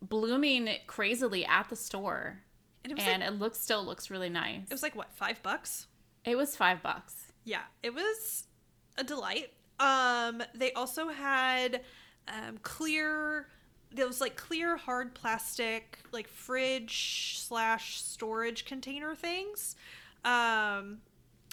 [0.02, 2.40] blooming crazily at the store.
[2.82, 4.62] And it was And like it looks still looks really nice.
[4.68, 5.86] it was like what, 5 bucks?
[6.24, 7.32] It was five bucks.
[7.44, 8.44] Yeah, it was
[8.98, 9.52] a delight.
[9.78, 11.80] Um, they also had
[12.28, 13.48] um, clear,
[13.94, 19.76] those like clear hard plastic, like fridge slash storage container things.
[20.24, 20.98] Um,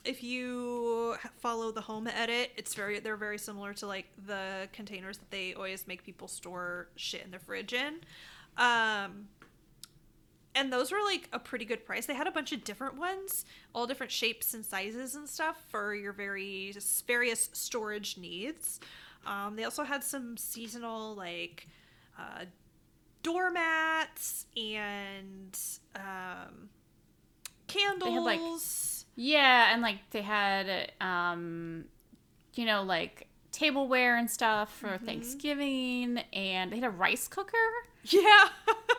[0.06, 5.18] if you follow the home edit, it's very they're very similar to like the containers
[5.18, 7.96] that they always make people store shit in their fridge in.
[8.58, 9.28] Um,
[10.56, 12.08] and those were like a pretty good price.
[12.08, 13.46] They had a bunch of different ones,
[13.76, 16.74] all different shapes and sizes and stuff for your very
[17.06, 18.80] various storage needs.
[19.26, 21.68] Um, they also had some seasonal like
[22.18, 22.46] uh,
[23.24, 25.58] doormats and
[25.96, 26.70] um,
[27.68, 29.06] candles.
[29.16, 31.86] Yeah, and like they had um
[32.54, 35.06] you know, like tableware and stuff for Mm-hmm.
[35.06, 37.52] Thanksgiving and they had a rice cooker.
[38.10, 38.48] Yeah.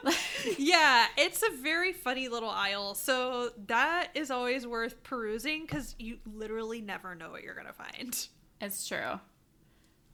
[0.59, 2.95] yeah, it's a very funny little aisle.
[2.95, 7.73] So that is always worth perusing because you literally never know what you're going to
[7.73, 8.29] find.
[8.61, 9.19] It's true.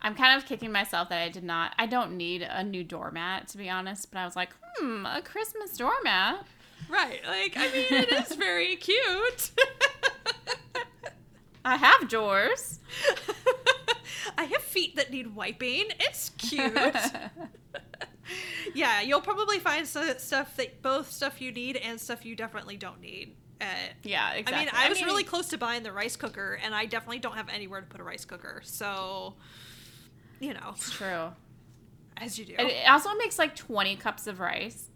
[0.05, 3.49] I'm kind of kicking myself that I did not I don't need a new doormat
[3.49, 6.47] to be honest, but I was like, "Hmm, a Christmas doormat."
[6.89, 7.21] Right.
[7.27, 9.51] Like, I mean, it is very cute.
[11.65, 12.81] I have doors.
[14.39, 15.87] I have feet that need wiping.
[15.99, 16.77] It's cute.
[18.75, 23.01] yeah, you'll probably find stuff that both stuff you need and stuff you definitely don't
[23.01, 23.35] need.
[23.61, 23.65] Uh,
[24.03, 24.55] yeah, exactly.
[24.55, 27.37] I mean, I was really close to buying the rice cooker, and I definitely don't
[27.37, 28.61] have anywhere to put a rice cooker.
[28.65, 29.35] So,
[30.45, 31.29] you know, It's true.
[32.17, 32.55] as you do.
[32.59, 34.91] It it also makes like 20 cups of rice.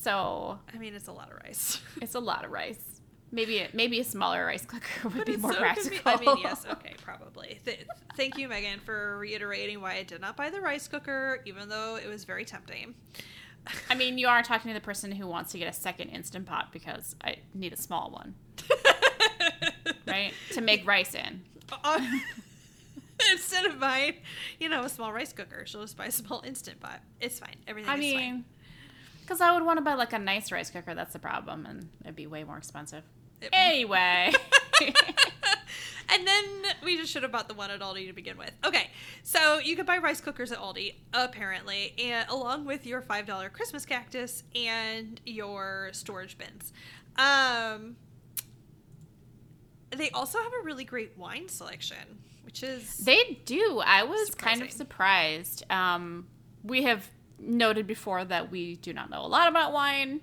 [0.00, 1.80] So, I mean, it's a lot of rice.
[2.02, 2.80] it's a lot of rice.
[3.32, 5.98] Maybe a, maybe a smaller rice cooker would But be more so practical.
[6.12, 7.58] I mean, yes, okay, probably.
[7.64, 11.68] Th- thank you, Megan, for reiterating why I did not buy the rice cooker, even
[11.68, 12.94] though it was very tempting.
[13.90, 16.46] I mean, you are talking to the person who wants to get a second instant
[16.46, 18.34] pot because I need a small one,
[20.06, 20.32] right?
[20.52, 21.42] to make rice in.
[21.82, 22.00] Uh,
[23.32, 24.14] Instead of buying,
[24.58, 27.00] you know, a small rice cooker, she'll just buy a small instant pot.
[27.20, 27.56] It's fine.
[27.66, 28.22] Everything I is fine.
[28.22, 28.44] I mean,
[29.20, 30.94] because I would want to buy like a nice rice cooker.
[30.94, 33.04] That's the problem, and it'd be way more expensive.
[33.40, 34.32] It- Anyway,
[36.08, 36.44] and then
[36.84, 38.52] we just should have bought the one at Aldi to begin with.
[38.64, 38.90] Okay,
[39.22, 43.48] so you could buy rice cookers at Aldi, apparently, and along with your five dollar
[43.50, 46.72] Christmas cactus and your storage bins.
[47.16, 47.96] Um,
[49.90, 52.18] they also have a really great wine selection,
[52.54, 53.82] which is they do.
[53.84, 55.64] I was kind of surprised.
[55.70, 56.28] Um,
[56.62, 60.20] we have noted before that we do not know a lot about wine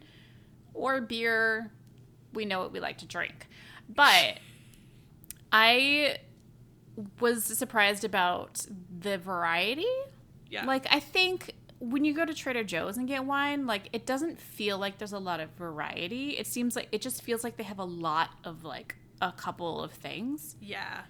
[0.73, 1.71] or beer.
[2.33, 3.47] We know what we like to drink,
[3.89, 4.39] but
[5.51, 6.19] I
[7.19, 8.65] was surprised about
[8.97, 9.85] the variety.
[10.49, 14.05] yeah, Like I think when you go to Trader Joe's and get wine, like it
[14.05, 16.37] doesn't feel like there's a lot of variety.
[16.37, 19.83] It seems like it just feels like they have a lot of like a couple
[19.83, 20.55] of things.
[20.61, 21.01] Yeah.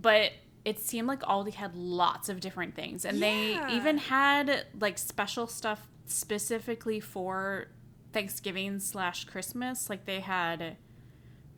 [0.00, 0.32] But
[0.64, 3.04] it seemed like Aldi had lots of different things.
[3.04, 7.68] And they even had like special stuff specifically for
[8.12, 9.88] Thanksgiving slash Christmas.
[9.90, 10.76] Like they had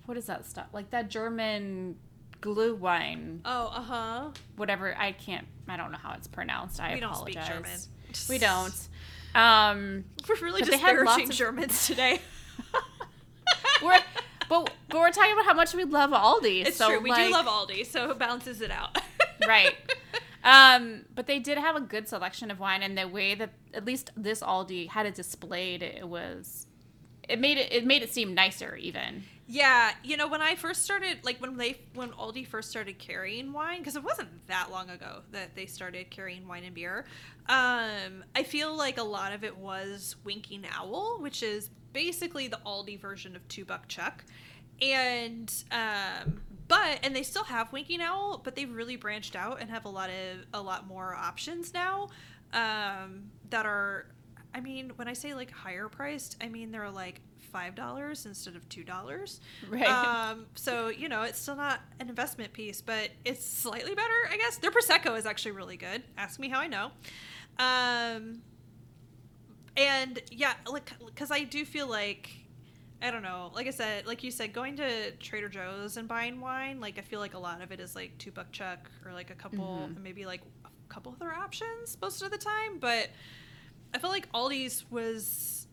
[0.06, 0.66] what is that stuff?
[0.72, 1.96] Like that German
[2.40, 4.30] glue wine, Oh, uh huh.
[4.56, 6.80] whatever I can't I don't know how it's pronounced.
[6.80, 7.88] I We don't speak apologize.
[8.08, 8.28] German.
[8.28, 8.74] We don't.
[9.32, 12.20] Um We're really they had lots disparaging of- Germans today.
[13.82, 14.00] we're
[14.50, 16.66] but but we're talking about how much we love Aldi.
[16.66, 17.00] It's so, true.
[17.00, 18.98] We like- do love Aldi, so it balances it out.
[19.46, 19.74] right.
[20.42, 23.84] Um, but they did have a good selection of wine, and the way that at
[23.84, 26.66] least this Aldi had it displayed, it was
[27.30, 29.24] it made it it made it seem nicer even.
[29.52, 33.52] Yeah, you know, when I first started, like when they, when Aldi first started carrying
[33.52, 37.04] wine, because it wasn't that long ago that they started carrying wine and beer.
[37.48, 42.60] Um, I feel like a lot of it was Winking Owl, which is basically the
[42.64, 44.24] Aldi version of Two Buck Chuck,
[44.80, 49.68] and um, but and they still have Winking Owl, but they've really branched out and
[49.68, 52.08] have a lot of a lot more options now
[52.52, 54.06] um, that are.
[54.54, 57.20] I mean, when I say like higher priced, I mean they're like
[57.52, 59.40] five dollars instead of two dollars.
[59.68, 59.86] Right.
[59.88, 64.36] Um, so you know, it's still not an investment piece, but it's slightly better, I
[64.36, 64.56] guess.
[64.58, 66.02] Their prosecco is actually really good.
[66.16, 66.90] Ask me how I know.
[67.58, 68.42] Um,
[69.76, 72.30] and yeah, like because I do feel like
[73.02, 73.50] I don't know.
[73.54, 77.02] Like I said, like you said, going to Trader Joe's and buying wine, like I
[77.02, 79.88] feel like a lot of it is like two buck chuck or like a couple,
[80.02, 82.78] maybe like a couple other options most of the time.
[82.78, 83.08] But
[83.92, 85.66] I feel like Aldi's was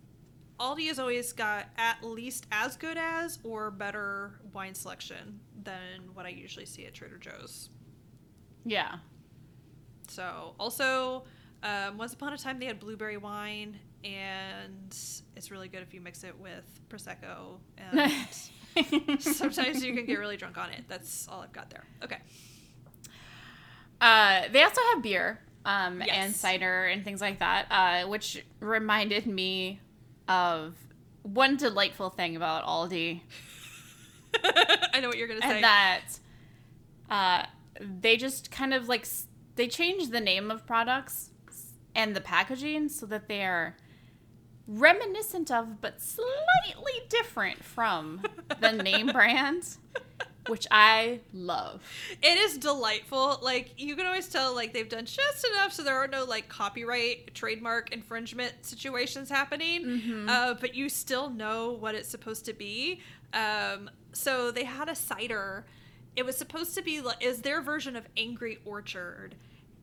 [0.60, 6.26] Aldi has always got at least as good as or better wine selection than what
[6.26, 7.70] I usually see at Trader Joe's.
[8.66, 8.96] Yeah.
[10.08, 11.24] So also,
[11.62, 14.96] um, once upon a time they had blueberry wine, and
[15.36, 17.58] it's really good if you mix it with prosecco.
[17.78, 20.86] And sometimes you can get really drunk on it.
[20.88, 21.84] That's all I've got there.
[22.04, 22.18] Okay.
[24.02, 29.28] Uh, they also have beer um, and cider and things like that, uh, which reminded
[29.28, 29.80] me
[30.28, 30.76] of
[31.24, 33.20] one delightful thing about Aldi.
[34.94, 35.56] I know what you're gonna say.
[35.56, 36.02] and that
[37.10, 37.46] uh,
[38.00, 39.06] they just kind of like
[39.56, 41.32] they change the name of products
[41.94, 43.76] and the packaging so that they are
[44.68, 48.22] reminiscent of but slightly different from
[48.60, 49.78] the name brand
[50.50, 51.82] which i love
[52.22, 53.40] It is delightful.
[53.42, 56.50] Like you can always tell, like they've done just enough so there are no like
[56.50, 60.28] copyright, trademark infringement situations happening.
[60.30, 63.02] Uh, but you still know what it's supposed to be.
[63.34, 65.66] Um, so they had a cider.
[66.16, 69.36] It was supposed to be like is their version of Angry Orchard,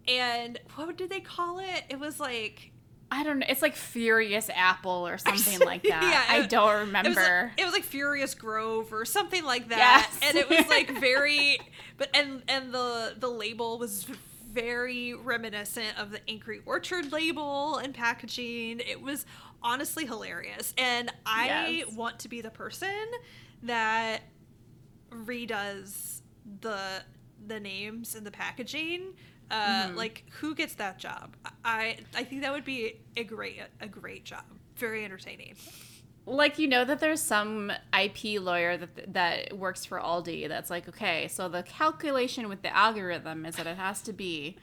[0.09, 1.85] and what did they call it?
[1.89, 2.73] It was like
[3.11, 6.79] i don't know it's like furious apple or something like that Yeah, i don't It
[6.79, 10.21] was, like, remember it was like Furious Grove or something like that, Yes.
[10.29, 11.59] and it was like very,
[11.99, 14.07] but and and the the label was
[14.53, 18.81] very reminiscent of the Angry Orchard label and packaging.
[18.81, 19.27] It was
[19.63, 21.95] honestly hilarious, and I Yes.
[21.97, 23.05] want to be the person
[23.65, 24.23] that
[25.11, 26.21] redoes
[26.61, 27.03] the
[27.47, 29.15] the names and the packaging.
[29.51, 29.97] Uh, Mm-hmm.
[29.97, 31.37] Like who gets that job?
[31.65, 34.45] I I think that would be a great a great job.
[34.77, 35.55] Very entertaining.
[36.27, 40.89] like you know that there's some IP lawyer that that works for Aldi that's like
[40.89, 44.57] okay so the calculation with the algorithm is that it has to be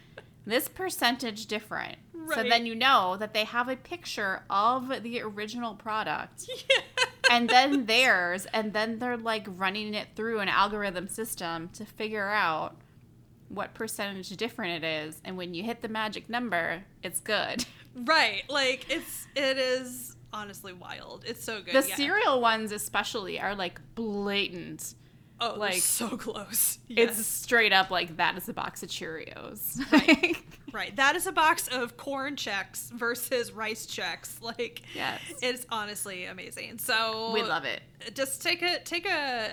[0.46, 2.38] this percentage different Right.
[2.38, 7.06] so then you know that they have a picture of the original product Yeah.
[7.32, 12.30] and then theirs and then they're like running it through an algorithm system to figure
[12.30, 12.76] out
[13.54, 18.44] what percentage different it is and when you hit the magic number it's good Right.
[18.50, 21.24] Like it's it is honestly wild.
[21.28, 21.74] It's so good.
[21.74, 21.96] the yeah.
[21.96, 24.96] cereal ones especially are like blatant
[25.40, 26.80] oh, like so close.
[26.90, 29.80] It's straight up like that is a box of Cheerios.
[29.92, 30.38] Right.
[30.72, 30.96] right.
[30.96, 34.42] That is a box of Corn Chex versus Rice Chex.
[34.42, 35.20] Like Yes.
[35.42, 36.78] it's honestly amazing.
[36.78, 37.82] So we love it.
[38.14, 39.50] Just take a take a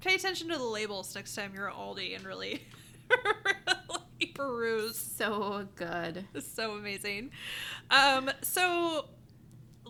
[0.00, 2.62] pay attention to the labels next time you're at Aldi and really
[3.88, 4.98] really peruse.
[4.98, 6.24] So good.
[6.40, 7.30] So amazing.
[7.90, 9.08] Um, so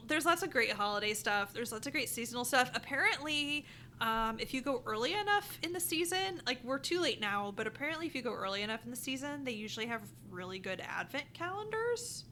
[0.06, 1.52] there's lots of great holiday stuff.
[1.52, 2.70] There's lots of great seasonal stuff.
[2.74, 3.64] Apparently,
[4.00, 7.66] um, if you go early enough in the season, like we're too late now, but
[7.66, 11.32] apparently, if you go early enough in the season, they usually have really good advent
[11.34, 12.24] calendars.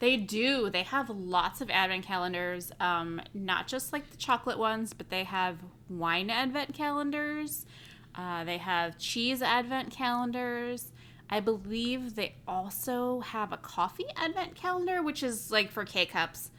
[0.00, 0.70] They do.
[0.70, 5.24] They have lots of advent calendars, um, not just like the chocolate ones, but they
[5.24, 7.66] have wine advent calendars.
[8.14, 10.92] Uh, they have cheese advent calendars.
[11.28, 16.50] I believe they also have a coffee advent calendar, which is like for K cups.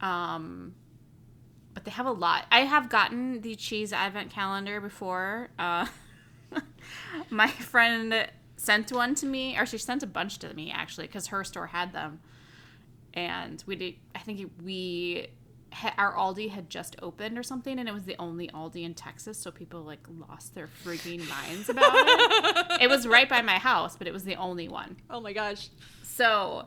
[0.00, 0.74] Um,
[1.74, 2.46] but they have a lot.
[2.50, 5.50] I have gotten the cheese advent calendar before.
[5.58, 5.86] Uh,
[7.30, 11.28] my friend sent one to me, or she sent a bunch to me actually, because
[11.28, 12.20] her store had them.
[13.14, 13.94] And we did.
[14.14, 15.28] I think we
[15.98, 19.38] our Aldi had just opened or something, and it was the only Aldi in Texas,
[19.38, 22.66] so people like lost their freaking minds about it.
[22.82, 24.96] it was right by my house, but it was the only one.
[25.10, 25.68] Oh my gosh.
[26.02, 26.66] So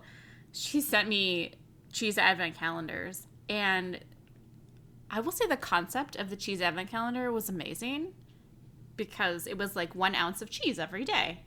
[0.52, 1.54] she sent me
[1.92, 4.00] cheese advent calendars, and
[5.10, 8.14] I will say the concept of the cheese advent calendar was amazing
[8.96, 11.42] because it was like one ounce of cheese every day.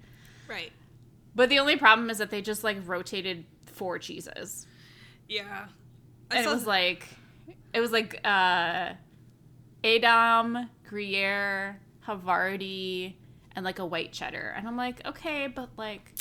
[0.48, 0.72] Right.
[1.34, 4.66] But the only problem is that they just like rotated four cheeses.
[5.28, 5.66] Yeah.
[6.30, 7.06] And it was like
[7.72, 8.92] it was like uh
[9.84, 13.14] Edam, Gruyere, Havarti,
[13.56, 14.54] and like a white cheddar.
[14.56, 16.12] And I'm like, okay, but like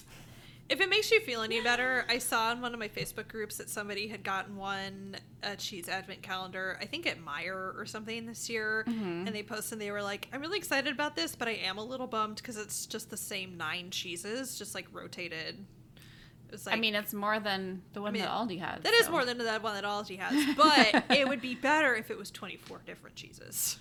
[0.69, 3.57] If it makes you feel any better, I saw in one of my Facebook groups
[3.57, 8.25] that somebody had gotten one a cheese advent calendar, I think at Meijer or something
[8.25, 9.27] this year, Mm-hmm.
[9.27, 11.77] and they posted and they were like, "I'm really excited about this, but I am
[11.77, 15.65] a little bummed because it's just the same nine cheeses, just like rotated."
[16.51, 18.83] It was like, I mean it's more than the one mean, that Aldi has.
[18.83, 19.11] that is so.
[19.11, 22.29] more than that one that Aldi has, but it would be better if it was
[22.29, 23.79] 24 different cheeses.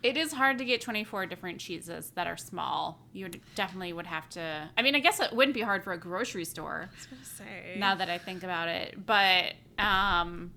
[0.00, 3.00] It is hard to get 24 different cheeses that are small.
[3.12, 4.70] You definitely would have to.
[4.76, 7.24] I mean, I guess it wouldn't be hard for a grocery store I was gonna
[7.24, 7.76] say.
[7.78, 9.04] now that I think about it.
[9.04, 10.52] But um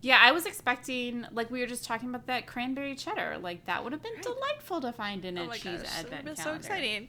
[0.00, 3.36] yeah, I was expecting like we were just talking about that cranberry cheddar.
[3.38, 6.04] Like that would have been delightful to find in a Oh my cheese gosh, that
[6.06, 6.42] advent calendar.
[6.42, 7.08] so exciting.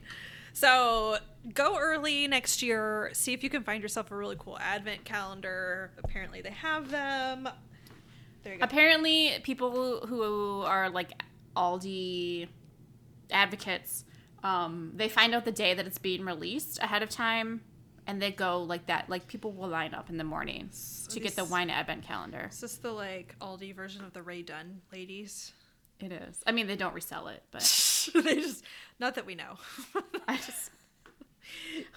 [0.52, 1.18] So
[1.54, 3.10] go early next year.
[3.12, 5.92] See if you can find yourself a really cool advent calendar.
[6.02, 7.48] Apparently, they have them.
[8.42, 8.64] There you go.
[8.64, 11.12] Apparently, people who are like
[11.56, 12.48] Aldi
[13.30, 14.04] advocates,
[14.42, 17.62] um, they find out the day that it's being released ahead of time,
[18.06, 19.08] and they go like that.
[19.08, 20.70] Like people will line up in the morning
[21.10, 22.48] to get the wine advent calendar.
[22.50, 25.52] Is this the like Aldi version of the Rae Dunn ladies?
[26.00, 26.42] It is.
[26.46, 27.62] I mean, they don't resell it, but
[28.14, 28.64] they just
[28.98, 29.58] not that we know.
[30.28, 30.70] I just.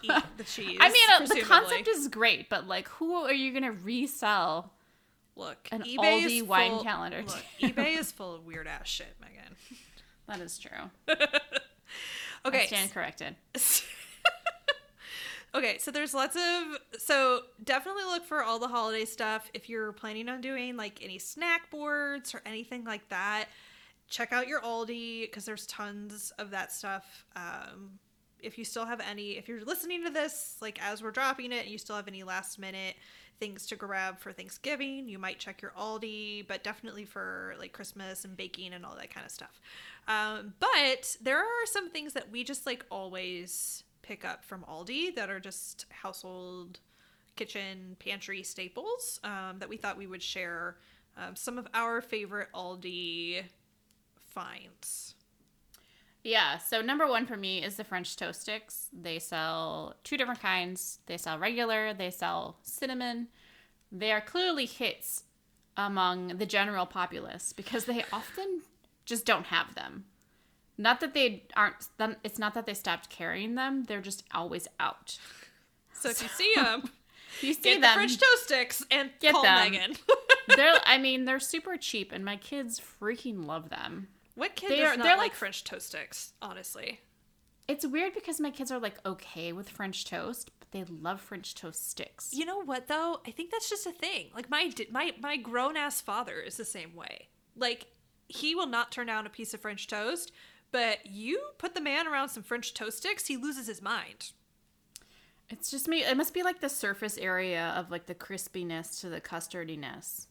[0.01, 0.77] Eat the cheese.
[0.81, 4.71] I mean, uh, the concept is great, but like, who are you gonna resell?
[5.35, 7.23] look an eBay Aldi wine full- calendar.
[7.25, 9.55] Look, eBay is full of weird ass shit, Megan.
[10.27, 11.15] That is true.
[12.45, 13.35] Okay, I stand corrected.
[15.55, 19.49] okay, so there's lots of so definitely look for all the holiday stuff.
[19.53, 23.45] If you're planning on doing like any snack boards or anything like that,
[24.13, 27.25] check out your Aldi because there's tons of that stuff.
[27.35, 27.97] Um,
[28.39, 31.63] if you still have any, if you're listening to this like as we're dropping it,
[31.63, 32.95] and you still have any last minute
[33.39, 38.23] things to grab for Thanksgiving, you might check your Aldi, but definitely for like Christmas
[38.23, 39.59] and baking and all that kind of stuff.
[40.07, 45.15] Um, but there are some things that we just like always pick up from Aldi
[45.15, 46.79] that are just household
[47.35, 50.77] kitchen pantry staples um, that we thought we would share
[51.17, 53.43] um, some of our favorite Aldi
[54.33, 55.15] finds.
[56.23, 58.87] Yeah, so number one for me is the French toast sticks.
[58.93, 60.99] They sell two different kinds.
[61.05, 63.27] They sell regular, they sell cinnamon.
[63.91, 65.23] They are clearly hits
[65.75, 68.61] among the general populace because they often
[69.05, 70.05] just don't have them.
[70.77, 71.87] Not that they aren't,
[72.23, 75.17] it's not that they stopped carrying them, they're just always out.
[75.93, 76.89] So if you see them,
[77.41, 79.71] You see get the them, French toast sticks and Get call them.
[79.71, 79.95] Megan.
[80.55, 84.07] they're, I mean, they're super cheap and my kids freaking love them.
[84.35, 86.33] What kid They does are- not they're like like- French toast sticks?
[86.41, 87.01] Honestly,
[87.67, 91.55] It's weird because my kids are like okay with French toast, but they love French
[91.55, 92.31] toast sticks.
[92.33, 93.21] you know what though?
[93.25, 94.31] I think that's just a thing.
[94.35, 97.29] Like my my my grown ass father is the same way.
[97.55, 97.87] Like
[98.27, 100.31] he will not turn down a piece of French toast,
[100.71, 104.31] but you put the man around some French toast sticks, he loses his mind.
[105.49, 106.03] It's just me.
[106.03, 110.27] It must be like the surface area of like the crispiness to the custardiness.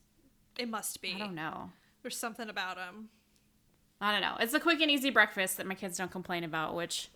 [0.58, 1.14] It must be.
[1.14, 1.70] I don't know.
[2.02, 3.08] There's something about him.
[4.02, 4.36] I don't know.
[4.40, 7.08] It's a quick and easy breakfast that my kids don't complain about, which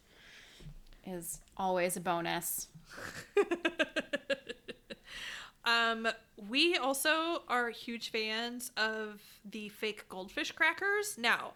[1.05, 2.68] is always a bonus.
[5.66, 6.07] Um,
[6.49, 11.18] we also are huge fans of the fake goldfish crackers.
[11.18, 11.55] Now,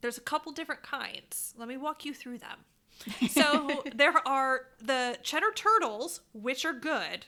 [0.00, 1.52] there's a couple different kinds.
[1.58, 3.28] Let me walk you through them.
[3.28, 7.26] So there are the cheddar turtles, which are good,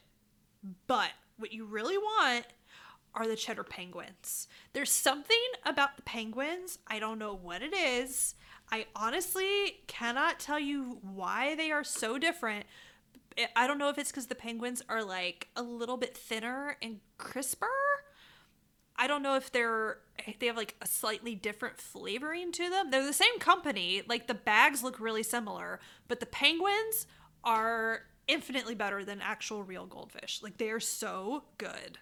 [0.86, 2.46] but what you really want
[3.14, 4.48] are the cheddar penguins.
[4.72, 6.78] There's something about the penguins.
[6.86, 8.34] I don't know what it is.
[8.72, 12.66] I honestly cannot tell you why they are so different.
[13.56, 17.00] I- don't know if it's because the penguins are like a little bit thinner and
[17.18, 17.68] crisper.
[18.96, 19.98] I don't know if they're
[20.38, 22.90] they have like a slightly different flavoring to them.
[22.90, 24.02] They're the same company.
[24.06, 27.06] Like the bags look really similar, but the penguins
[27.42, 30.40] are infinitely better than actual real goldfish.
[30.42, 31.98] Like they are so good.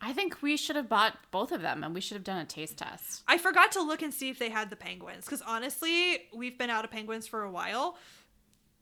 [0.00, 2.44] I think we should have bought both of them and we should have done a
[2.44, 3.24] taste test.
[3.26, 6.70] I forgot to look and see if they had the penguins because honestly, we've been
[6.70, 7.96] out of penguins for a while.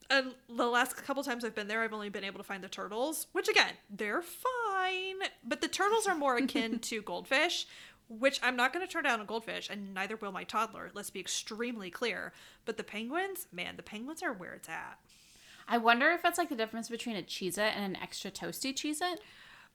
[0.09, 2.69] And the last couple times I've been there, I've only been able to find the
[2.69, 5.17] turtles, which again, they're fine.
[5.43, 7.67] But the turtles are more akin to goldfish,
[8.09, 10.91] which I'm not going to turn down a goldfish, and neither will my toddler.
[10.95, 12.33] Let's be extremely clear.
[12.65, 14.99] But the penguins, man, the penguins are where it's at.
[15.67, 18.73] I wonder if that's like the difference between a Cheez It and an extra toasty
[18.73, 19.21] Cheez It.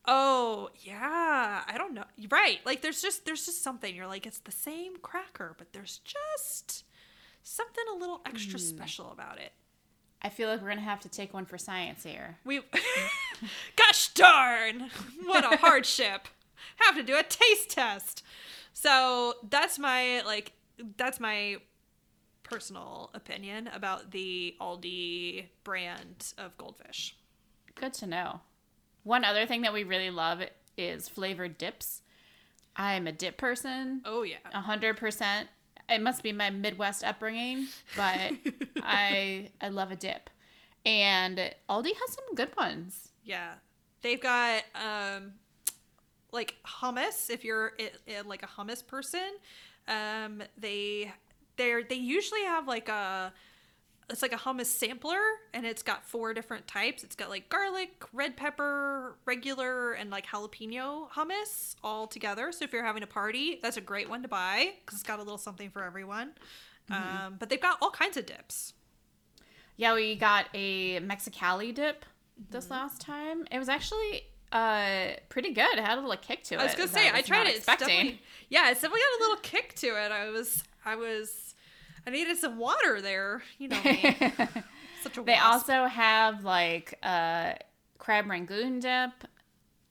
[0.06, 2.06] Oh yeah, I don't know.
[2.30, 3.96] Right, like there's just there's just something.
[3.96, 6.86] You're like it's the same cracker, but there's just
[7.44, 8.66] something a little extra hmm.
[8.66, 9.52] special about it.
[10.22, 12.38] I feel like we're gonna have to take one for science here.
[12.46, 12.62] We,
[13.76, 14.90] gosh darn,
[15.26, 16.28] what a hardship.
[16.78, 18.24] Have to do a taste test.
[18.74, 20.54] So that's my like
[20.98, 21.58] that's my
[22.44, 27.16] personal opinion about the Aldi brand of goldfish.
[27.76, 28.42] Good to know.
[29.04, 30.42] One other thing that we really love
[30.78, 32.02] is flavored dips.
[32.76, 34.38] I'm a dip person, Oh yeah.
[34.54, 35.50] a hundred percent.
[35.90, 38.32] It must be my Midwest upbringing, but
[38.84, 40.30] I I love a dip,
[40.86, 41.38] and
[41.70, 43.10] Aldi has some good ones.
[43.24, 43.54] Yeah.
[44.02, 45.34] They've got um
[46.32, 49.30] like hummus if you're it, it, like a hummus person.
[49.88, 51.12] Um they
[51.58, 53.34] they're they usually have like a
[54.12, 55.20] it's like a hummus sampler
[55.54, 57.04] and it's got four different types.
[57.04, 62.52] It's got like garlic, red pepper, regular and like jalapeno hummus all together.
[62.52, 65.20] So if you're having a party, that's a great one to buy cuz it's got
[65.20, 66.34] a little something for everyone.
[66.90, 68.74] Um but they've got all kinds of dips.
[69.78, 72.06] Yeah, we got a Mexicali dip
[72.50, 72.74] this Mm-hmm.
[72.74, 73.48] last time.
[73.52, 75.78] It was actually uh pretty good.
[75.78, 76.60] It had a little kick to it.
[76.60, 77.56] I was gonna say I was tried it.
[77.56, 80.12] It's definitely, yeah, it's definitely got a little kick to it.
[80.12, 81.56] I was, I was,
[82.06, 83.44] I needed some water there.
[83.58, 84.02] You know me,
[85.04, 85.70] such a They wasp.
[85.70, 87.54] also have like uh,
[87.98, 89.12] crab rangoon dip.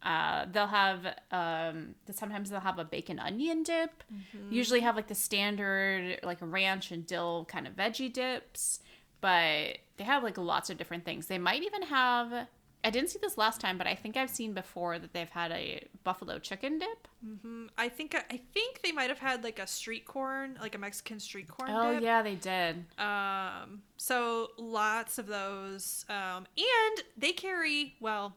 [0.02, 4.02] Uh, they'll have um, sometimes they'll have a bacon onion dip.
[4.12, 4.52] Mm-hmm.
[4.52, 8.80] Usually have like the standard like ranch and dill kind of veggie dips,
[9.20, 11.26] but they have like lots of different things.
[11.26, 12.46] They might even have.
[12.82, 15.52] I didn't see this last time, but I think I've seen before that they've had
[15.52, 17.08] a buffalo chicken dip.
[17.42, 17.66] Hmm.
[17.76, 21.20] I think I think they might have had like a street corn, like a Mexican
[21.20, 21.70] street corn.
[21.70, 22.02] Oh dip.
[22.02, 22.84] yeah, they did.
[22.98, 26.06] Um, so lots of those.
[26.08, 28.34] Um, and they carry, well,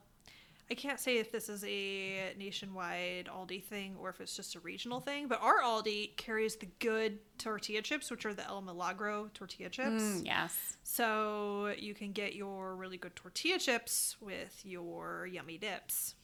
[0.73, 4.59] I can't say if this is a nationwide Aldi thing or if it's just a
[4.61, 9.29] regional thing, but our Aldi carries the good tortilla chips, which are the El Milagro
[9.35, 10.01] tortilla chips.
[10.01, 10.77] Mm, yes.
[10.81, 16.15] So you can get your really good tortilla chips with your yummy dips.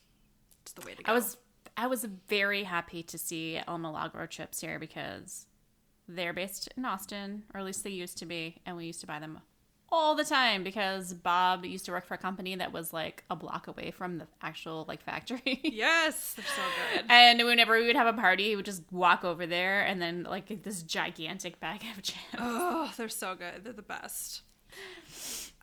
[0.64, 1.12] It's the way to go.
[1.12, 1.38] I was
[1.78, 5.46] I was very happy to see El Milagro chips here because
[6.08, 9.08] they're based in Austin, or at least they used to be, and we used to
[9.08, 9.42] buy them
[9.92, 13.36] all the time because Bob used to work for a company that was like a
[13.36, 15.60] block away from the actual like factory.
[15.80, 16.62] Yes, they're so
[16.94, 17.06] good.
[17.10, 20.24] And whenever we would have a party, he would just walk over there and then
[20.24, 22.20] like this gigantic bag of chips.
[22.38, 23.64] Oh, they're so good.
[23.64, 24.42] They're the best.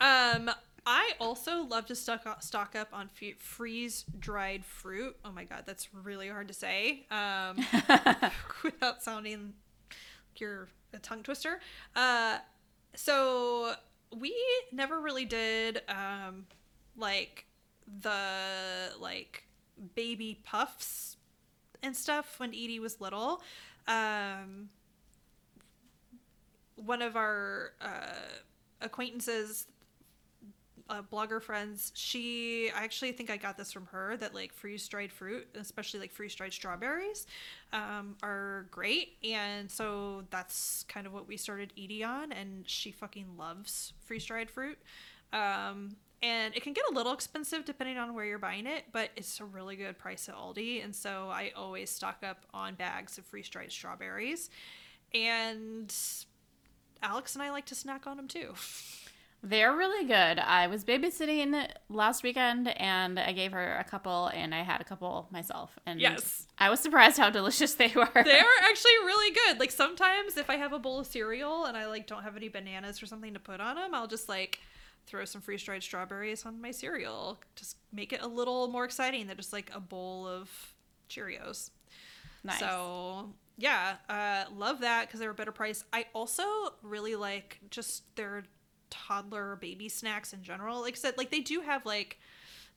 [0.01, 0.51] Um,
[0.87, 5.17] I also love to stock stock up on freeze dried fruit.
[5.25, 7.07] Oh my god, that's really hard to say.
[7.11, 7.57] Um,
[8.63, 9.55] without sounding
[9.91, 11.61] like you're a tongue twister.
[11.97, 12.39] Uh,
[12.95, 13.75] so
[14.19, 14.35] we
[14.73, 16.47] never really did um
[16.97, 17.47] like
[18.03, 19.45] the like
[19.95, 21.17] baby puffs
[21.83, 23.43] and stuff when Edie was little.
[23.87, 24.71] Um,
[26.77, 28.41] one of our uh,
[28.81, 29.67] acquaintances
[30.89, 34.87] uh, blogger friends she i actually think i got this from her that like freeze
[34.87, 37.27] dried fruit especially like freeze dried strawberries
[37.73, 39.17] um, are great.
[39.25, 44.25] And so that's kind of what we started eating on and she fucking loves freeze
[44.25, 44.79] dried fruit.
[45.33, 49.11] Um, and it can get a little expensive depending on where you're buying it but
[49.17, 50.83] it's a really good price at aldi.
[50.85, 54.51] And so i always stock up on bags of freeze dried strawberries.
[55.15, 55.95] And
[57.03, 58.55] alex and i like to snack on them too
[59.49, 60.41] They're really good.
[60.41, 64.85] I was babysitting last weekend and I gave her a couple and I had a
[64.85, 65.79] couple myself.
[65.87, 66.49] And Yes.
[66.59, 68.09] I was surprised how delicious they were.
[68.15, 69.61] they are actually really good.
[69.61, 72.49] Like sometimes if I have a bowl of cereal and I like don't have any
[72.49, 74.59] bananas or something to put on them, I'll just like
[75.07, 77.39] throw some freeze dried strawberries on my cereal.
[77.55, 80.51] Just make it a little more exciting than just like a bowl of
[81.09, 81.71] Cheerios.
[82.43, 82.59] nice.
[82.59, 85.85] So yeah, uh, love that because they're a better price.
[85.93, 86.43] I also
[86.83, 88.43] really like just their
[88.91, 90.87] toddler baby snacks in general.
[90.95, 92.19] Said, like they do have like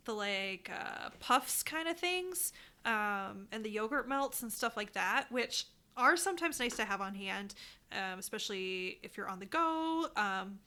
[0.06, 2.54] the like uh, puffs kind of things,
[2.86, 5.66] um, and the yogurt melts and stuff like that, which
[5.98, 7.54] are sometimes nice to have on hand,
[7.92, 10.08] um, especially if you're on the go.
[10.16, 10.60] Um,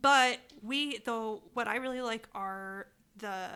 [0.00, 3.48] but we though what I really like are the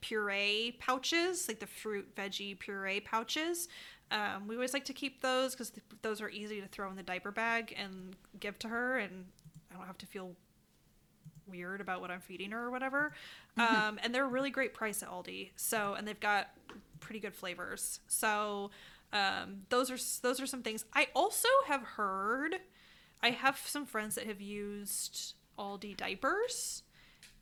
[0.00, 3.68] puree pouches, like the fruit veggie puree pouches.
[4.10, 6.96] Um, we always like to keep those because th- those are easy to throw in
[6.96, 9.24] the diaper bag and give to her, and
[9.70, 10.32] I don't have to feel
[11.52, 13.12] weird about what I'm feeding her or whatever.
[13.56, 15.50] Um, and they're a really great price at Aldi.
[15.54, 16.48] So, and they've got
[16.98, 18.00] pretty good flavors.
[18.08, 18.72] So,
[19.12, 20.84] um, those are those are some things.
[20.94, 22.56] I also have heard.
[23.22, 26.82] I have some friends that have used Aldi diapers,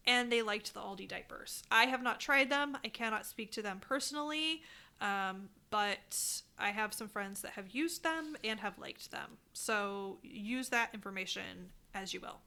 [0.06, 1.62] and they liked the Aldi diapers.
[1.70, 2.76] I have not tried them.
[2.84, 4.62] I cannot speak to them personally.
[5.00, 9.38] Um, but I have some friends that have used them and have liked them.
[9.52, 12.40] So use that information as you will.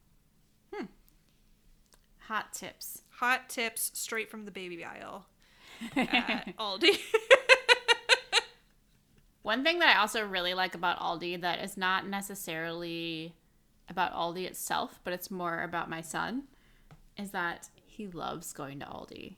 [2.27, 3.01] Hot tips.
[3.19, 5.25] Hot tips straight from the baby aisle
[5.95, 6.97] at Aldi.
[9.41, 13.35] One thing that I also really like about Aldi that is not necessarily
[13.89, 16.43] about Aldi itself, but it's more about my son,
[17.17, 19.35] is that he loves going to Aldi.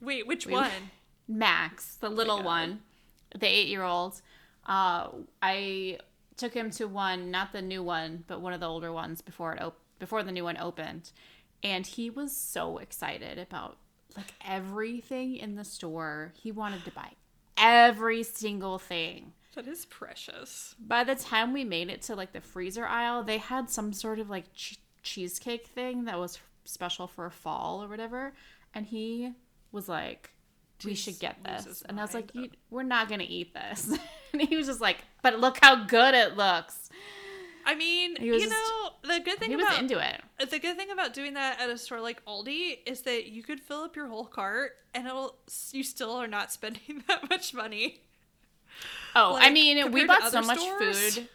[0.00, 0.70] Wait, which We- one?
[1.28, 2.44] Max, the little God.
[2.44, 2.80] one,
[3.38, 4.20] the eight year old.
[4.66, 5.08] Uh,
[5.42, 5.98] I
[6.36, 9.54] took him to one, not the new one, but one of the older ones before
[9.54, 11.12] it op- before the new one opened,
[11.64, 13.78] and he was so excited about
[14.16, 16.32] like everything in the store.
[16.36, 17.12] He wanted to buy
[17.56, 19.32] every single thing.
[19.56, 20.74] That is precious.
[20.78, 24.18] By the time we made it to like the freezer aisle, they had some sort
[24.18, 28.34] of like ch- cheesecake thing that was special for fall or whatever,
[28.74, 29.32] and he
[29.72, 30.30] was like,
[30.84, 33.96] "We Just should get this," and I was like, you, "We're not gonna eat this,"
[34.32, 36.90] and he was just like, "But look how good it looks."
[37.66, 40.22] I mean, was you just- know, the good thing He was about into it.
[40.50, 43.60] the good thing about doing that at a store like Aldi is that you could
[43.60, 45.36] fill up your whole cart and it'll
[45.72, 48.00] you still are not spending that much money.
[49.14, 51.14] Oh, I mean, we bought so much stores?
[51.16, 51.28] food.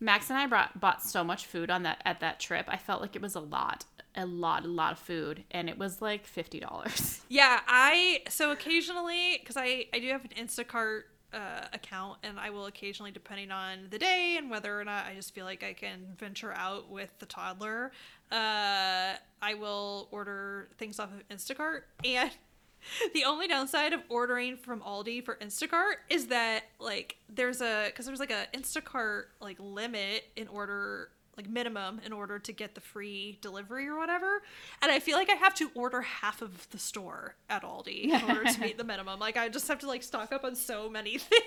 [0.00, 2.66] Max and I brought bought so much food on that at that trip.
[2.68, 3.84] I felt like it was a lot,
[4.16, 7.20] a lot, a lot of food, and it was like fifty dollars.
[7.28, 11.02] Yeah, I so occasionally because I I do have an Instacart
[11.34, 15.14] uh, account and I will occasionally, depending on the day and whether or not I
[15.14, 17.92] just feel like I can venture out with the toddler,
[18.30, 22.30] uh, I will order things off of Instacart and.
[23.14, 28.04] The only downside of ordering from Aldi for Instacart is that like there's a because
[28.04, 32.80] there's like a Instacart like limit in order like minimum in order to get the
[32.80, 34.42] free delivery or whatever.
[34.82, 38.22] And I feel like I have to order half of the store at Aldi in
[38.30, 39.18] order to meet the minimum.
[39.18, 41.42] Like I just have to like stock up on so many things.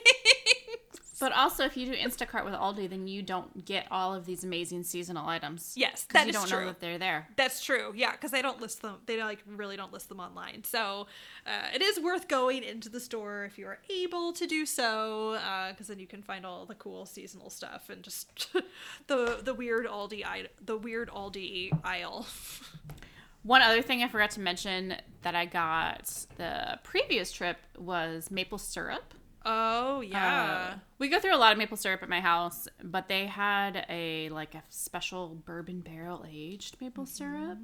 [1.20, 4.44] But also, if you do Instacart with Aldi, then you don't get all of these
[4.44, 5.74] amazing seasonal items.
[5.76, 6.60] Yes, because that you is don't true.
[6.62, 7.28] know that they're there.
[7.36, 7.92] That's true.
[7.96, 8.98] Yeah, because they don't list them.
[9.08, 10.64] They like really don't list them online.
[10.64, 11.08] So
[11.48, 15.40] uh, it is worth going into the store if you are able to do so,
[15.72, 18.56] because then you can find all the cool seasonal stuff and just
[19.08, 22.28] the the weird Aldi i- the weird Aldi aisle.
[23.44, 28.58] One other thing I forgot to mention that I got the previous trip was maple
[28.58, 29.14] syrup.
[29.46, 30.72] Oh yeah.
[30.74, 33.86] Uh, we go through a lot of maple syrup at my house, but they had
[33.90, 37.60] a like a special bourbon barrel aged maple syrup.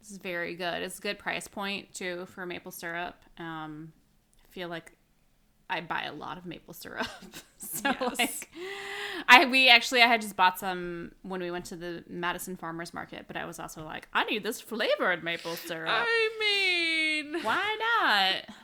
[0.00, 0.82] This is very good.
[0.82, 3.14] It's a good price point too for maple syrup.
[3.38, 3.92] Um,
[4.44, 4.92] I feel like
[5.70, 7.06] I buy a lot of maple syrup.
[7.56, 8.18] so Yes.
[8.18, 8.50] like
[9.28, 12.92] I we actually I had just bought some when we went to the Madison Farmers
[12.92, 15.88] Market, but I was also like, I need this flavored maple syrup.
[15.92, 18.56] I mean, Why not?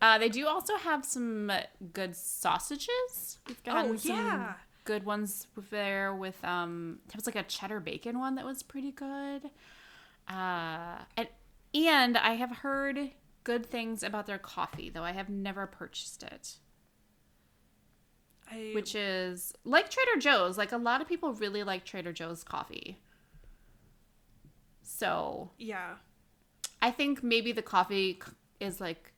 [0.00, 1.50] Uh, they do also have some
[1.92, 3.38] good sausages.
[3.48, 4.54] We've gotten Oh, some yeah.
[4.84, 8.90] good ones there with um there was like a cheddar bacon one that was pretty
[8.92, 9.48] good.
[10.28, 11.28] Uh and
[11.74, 13.12] and I have heard
[13.44, 16.56] good things about their coffee, though I have never purchased it.
[18.50, 20.58] I, Which is like Trader Joe's.
[20.58, 22.98] Like a lot of people really like Trader Joe's coffee.
[24.82, 25.94] So yeah.
[26.80, 28.20] I think maybe the coffee
[28.60, 29.11] is like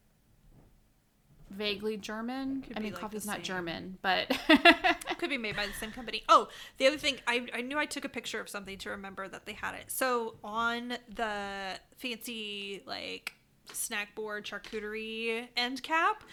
[1.55, 2.63] vaguely German.
[2.63, 3.45] Could I mean, like coffee's not same.
[3.45, 4.29] German, but
[5.19, 6.23] could be made by the same company.
[6.29, 6.49] Oh,
[6.79, 9.47] the other thing, I, I knew I took a picture of something to remember that
[9.47, 9.91] they had it.
[9.91, 13.35] So on the fancy like
[13.73, 16.25] snack board charcuterie end cap,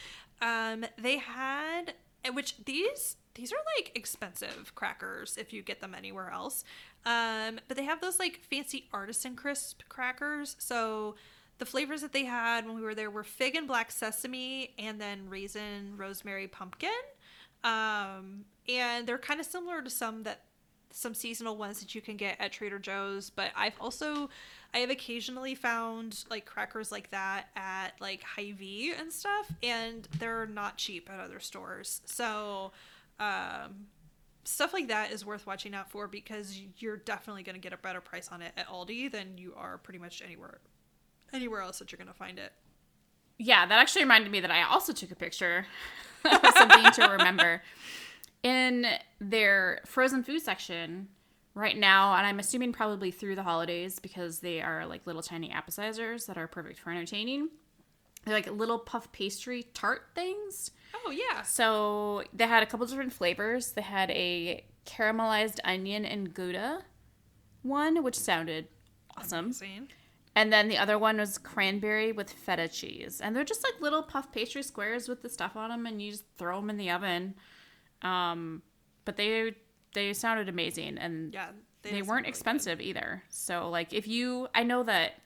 [0.41, 1.93] um, they had
[2.33, 6.63] which these these are like expensive crackers if you get them anywhere else.
[7.05, 10.55] Um, but they have those like fancy artisan crisp crackers.
[10.59, 11.15] So
[11.61, 14.99] the flavors that they had when we were there were fig and black sesame and
[14.99, 16.89] then raisin, rosemary, pumpkin.
[17.63, 20.45] Um, and they're kind of similar to some that
[20.89, 24.31] some seasonal ones that you can get at Trader Joe's, but I've also
[24.73, 30.47] I have occasionally found like crackers like that at like Hy-Vee and stuff, and they're
[30.47, 32.01] not cheap at other stores.
[32.05, 32.71] So,
[33.19, 33.85] um,
[34.45, 37.77] stuff like that is worth watching out for because you're definitely going to get a
[37.77, 40.59] better price on it at Aldi than you are pretty much anywhere
[41.33, 42.53] anywhere else that you're going to find it.
[43.37, 45.65] Yeah, that actually reminded me that I also took a picture
[46.25, 47.61] of something to remember.
[48.43, 48.87] In
[49.19, 51.09] their frozen food section
[51.53, 55.51] right now, and I'm assuming probably through the holidays because they are like little tiny
[55.51, 57.49] appetizers that are perfect for entertaining.
[58.25, 60.71] They're like little puff pastry tart things.
[61.05, 61.41] Oh yeah.
[61.43, 63.71] So they had a couple different flavors.
[63.71, 66.83] They had a caramelized onion and Gouda
[67.63, 68.67] one, which sounded
[69.17, 69.45] awesome.
[69.45, 69.89] Amazing.
[70.35, 73.19] And then the other one was cranberry with feta cheese.
[73.21, 76.11] And they're just like little puff pastry squares with the stuff on them, and you
[76.11, 77.35] just throw them in the oven.
[78.01, 78.61] Um,
[79.05, 79.53] but they
[79.93, 81.49] they sounded amazing, and Yeah.
[81.81, 83.23] they, sound weren't really expensive either.
[83.29, 85.19] So like if you, I know that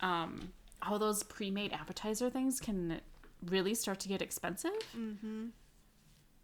[0.00, 3.00] um, all those pre-made appetizer things can
[3.46, 4.72] really start to get expensive.
[4.96, 5.46] Mm-hmm.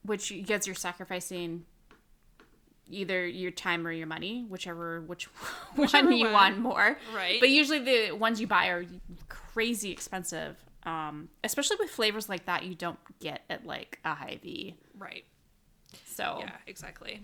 [0.04, 1.66] Which gets you're sacrificing
[2.90, 5.24] either your time or your money, whichever which
[5.76, 6.32] Whichever one you one.
[6.32, 6.96] want more.
[7.14, 7.38] Right.
[7.40, 8.84] But usually the ones you buy are
[9.28, 10.56] crazy expensive.
[10.84, 14.76] Um, especially with flavors like that you don't get at like a Hy-Vee.
[14.92, 15.00] good.
[15.02, 15.24] Right.
[16.06, 17.20] So Yeah, exactly.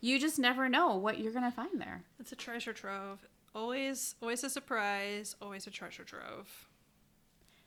[0.00, 2.02] you just never know what you're gonna find there.
[2.18, 3.26] It's a treasure trove.
[3.54, 6.66] Always always a surprise, always a treasure trove.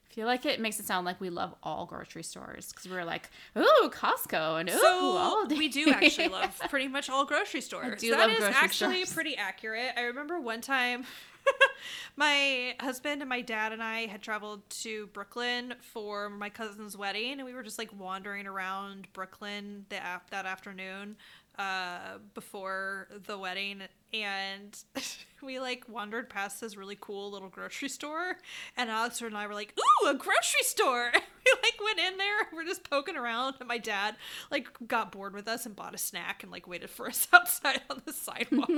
[0.10, 3.06] I feel like it makes it sound like we love all grocery stores because we're
[3.06, 5.58] like, ooh, Costco and ooh, So Aldi.
[5.58, 8.02] we do actually love pretty much all grocery stores.
[8.02, 9.14] do That is actually stores.
[9.14, 9.92] pretty accurate.
[9.96, 11.06] I remember one time
[12.16, 17.34] my husband and my dad and I had traveled to Brooklyn for my cousin's wedding
[17.34, 19.96] and we were just like wandering around Brooklyn the
[20.32, 21.16] that afternoon
[21.60, 23.82] uh, before the wedding
[24.14, 24.82] and
[25.44, 28.38] we like wandered past this really cool little grocery store
[28.78, 32.38] and Alex and I were like, "Ooh, a grocery store." we like went in there,
[32.54, 34.16] we're just poking around and my dad
[34.50, 37.82] like got bored with us and bought a snack and like waited for us outside
[37.90, 38.70] on the sidewalk.
[38.70, 38.74] he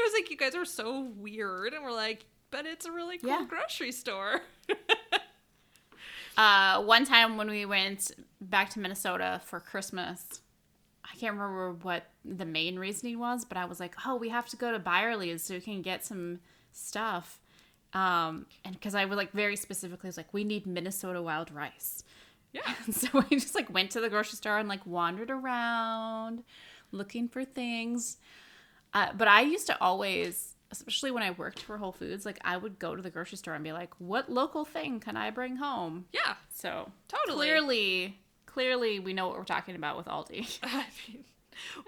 [0.00, 3.30] was like, "You guys are so weird." And we're like, "But it's a really cool
[3.30, 3.44] Yeah.
[3.48, 4.40] grocery store."
[6.36, 10.40] Uh, one time when we went back to Minnesota for Christmas,
[11.12, 14.46] I can't remember what the main reasoning was, but I was like, oh, we have
[14.50, 16.40] to go to Byerly's so we can get some
[16.72, 17.40] stuff.
[17.94, 22.04] Um, and because I was like very specifically was like, we need Minnesota wild rice.
[22.52, 22.60] yeah.
[22.86, 26.42] And so we just like went to the grocery store and like wandered around
[26.92, 28.18] looking for things.
[28.94, 32.56] Uh, but I used to always, especially when I worked for Whole Foods, like I
[32.56, 35.56] would go to the grocery store and be like, what local thing can I bring
[35.56, 36.06] home?
[36.12, 36.34] Yeah.
[36.54, 37.36] So Totally.
[37.46, 38.18] clearly,
[38.58, 40.58] clearly we know what we're talking about with Aldi.
[40.64, 41.22] I mean,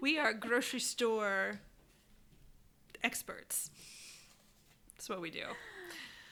[0.01, 1.59] we are grocery store
[3.03, 3.73] experts.
[4.95, 5.47] That's what we do.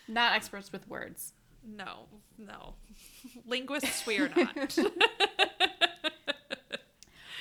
[0.07, 1.33] Not experts with words.
[1.67, 2.07] No,
[2.39, 2.75] no.
[3.49, 4.79] Linguists, we are not.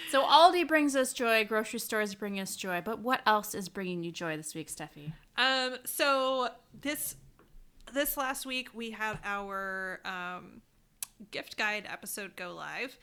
[0.10, 4.06] So Aldi brings us joy, grocery stores bring us joy, but what else is bringing
[4.06, 5.12] you joy this week, Steffi?
[5.36, 6.48] um, so
[6.82, 7.18] this
[7.94, 10.62] this last week we had our um,
[11.32, 12.98] gift guide episode go live,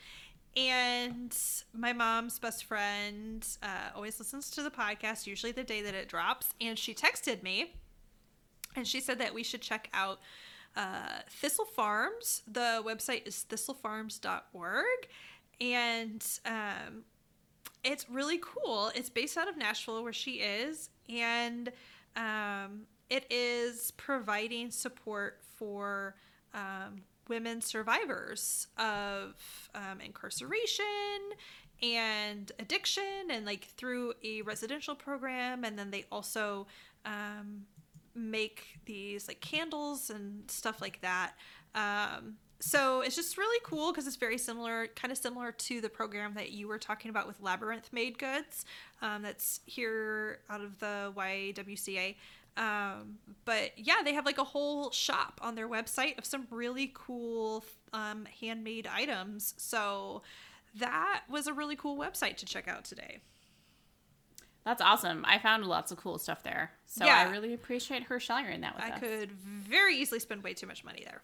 [0.55, 1.35] and
[1.73, 6.07] my mom's best friend uh, always listens to the podcast, usually the day that it
[6.07, 7.75] drops, and she texted me,
[8.75, 10.19] and she said that we should check out
[10.75, 12.41] uh, Thistle Farms.
[12.47, 14.85] The website is thistlefarms.org.
[15.61, 17.03] And um,
[17.83, 18.91] it's really cool.
[18.93, 20.89] It's based out of Nashville, where she is.
[21.07, 21.71] And
[22.15, 26.15] um, it is providing support for
[26.53, 29.33] um, women survivors of
[29.73, 30.85] um, incarceration
[31.81, 35.63] and addiction and like through a residential program.
[35.63, 36.67] And then they also
[37.05, 37.65] um,
[38.15, 41.33] make these like candles and stuff like that.
[41.73, 45.89] Um, so it's just really cool because it's very similar kind of similar to the
[45.89, 48.65] program that you were talking about with labyrinth made goods
[49.01, 52.15] um, that's here out of the ywca
[52.57, 56.91] um, but yeah they have like a whole shop on their website of some really
[56.93, 60.21] cool um, handmade items so
[60.77, 63.19] that was a really cool website to check out today
[64.65, 65.23] That's awesome.
[65.27, 66.71] I found lots of cool stuff there.
[66.87, 67.25] So Yeah.
[67.27, 68.99] I really appreciate her sharing that with i us.
[68.99, 71.21] could very easily spend way too much money there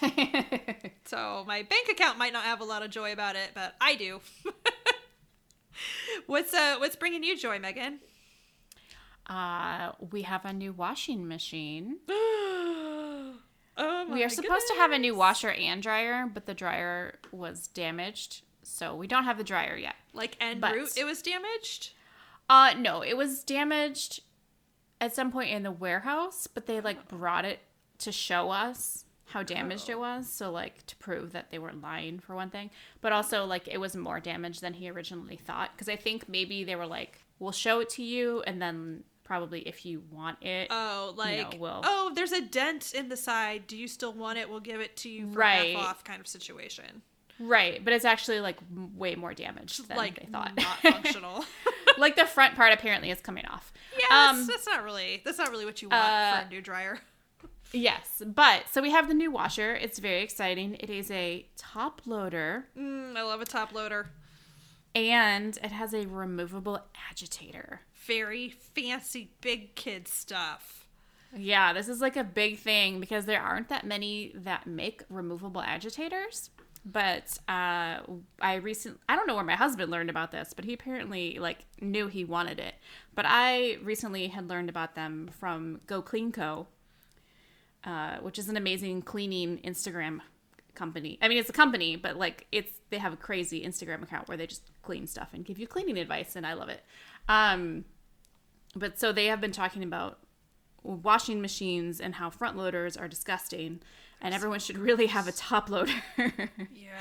[1.06, 3.94] So my bank account might not have a lot of joy about it, but I
[3.96, 4.20] do.
[6.26, 7.98] what's uh what's bringing you joy, Megan?
[9.28, 11.98] Uh, we have a new washing machine.
[12.08, 13.34] oh
[13.76, 17.68] my We are supposed to have a new washer and dryer, but the dryer was
[17.68, 19.94] damaged, so we don't have the dryer yet.
[20.12, 21.92] like en but- route it was damaged.
[22.50, 24.20] Uh no, it was damaged
[25.00, 27.60] at some point in the warehouse, but they like brought it
[27.98, 29.92] to show us how damaged Oh.
[29.92, 30.28] it was.
[30.30, 32.70] So like to prove that they were lying for one thing,
[33.00, 35.70] but also like it was more damage than he originally thought.
[35.74, 39.60] Because I think maybe they were like, "We'll show it to you, and then probably
[39.60, 43.66] if you want it, Oh, like well- oh, there's a dent in the side.
[43.66, 44.48] Do you still want it?
[44.50, 45.74] We'll give it to you for Right.
[45.76, 47.02] half off, kind of situation.
[47.38, 48.58] right." But it's actually like
[48.94, 50.56] way more damaged than like they thought.
[50.56, 51.44] not functional.
[51.98, 53.72] like the front part apparently is coming off.
[53.98, 56.48] yeah, that's, Um, that's not really that's not really what you want uh, for a
[56.50, 56.98] new dryer.
[57.74, 59.74] Yes, but so we have the new washer.
[59.74, 60.74] It's very exciting.
[60.78, 64.10] It is a top loader Mm, I love a top loader.
[64.94, 67.80] and it has a removable agitator.
[68.06, 70.86] Very fancy big kid stuff.
[71.36, 75.62] Yeah, this is like a big thing because there aren't that many that make removable
[75.62, 76.50] agitators.
[76.84, 78.00] But uh,
[78.40, 81.64] I recently, I don't know where my husband learned about this, but he apparently like
[81.80, 82.74] knew he wanted it.
[83.14, 86.66] But I recently had learned about them from Go Clean Co,
[87.84, 90.20] uh, which is an amazing cleaning Instagram
[90.74, 91.18] company.
[91.22, 94.36] I mean, it's a company, but like it's they have a crazy Instagram account where
[94.36, 96.82] they just clean stuff and give you cleaning advice, and I love it.
[97.28, 97.84] Um,
[98.74, 100.18] but so they have been talking about
[100.82, 103.80] washing machines and how front loaders are disgusting,
[104.20, 105.92] and everyone should really have a top loader.
[106.74, 106.98] Yeah.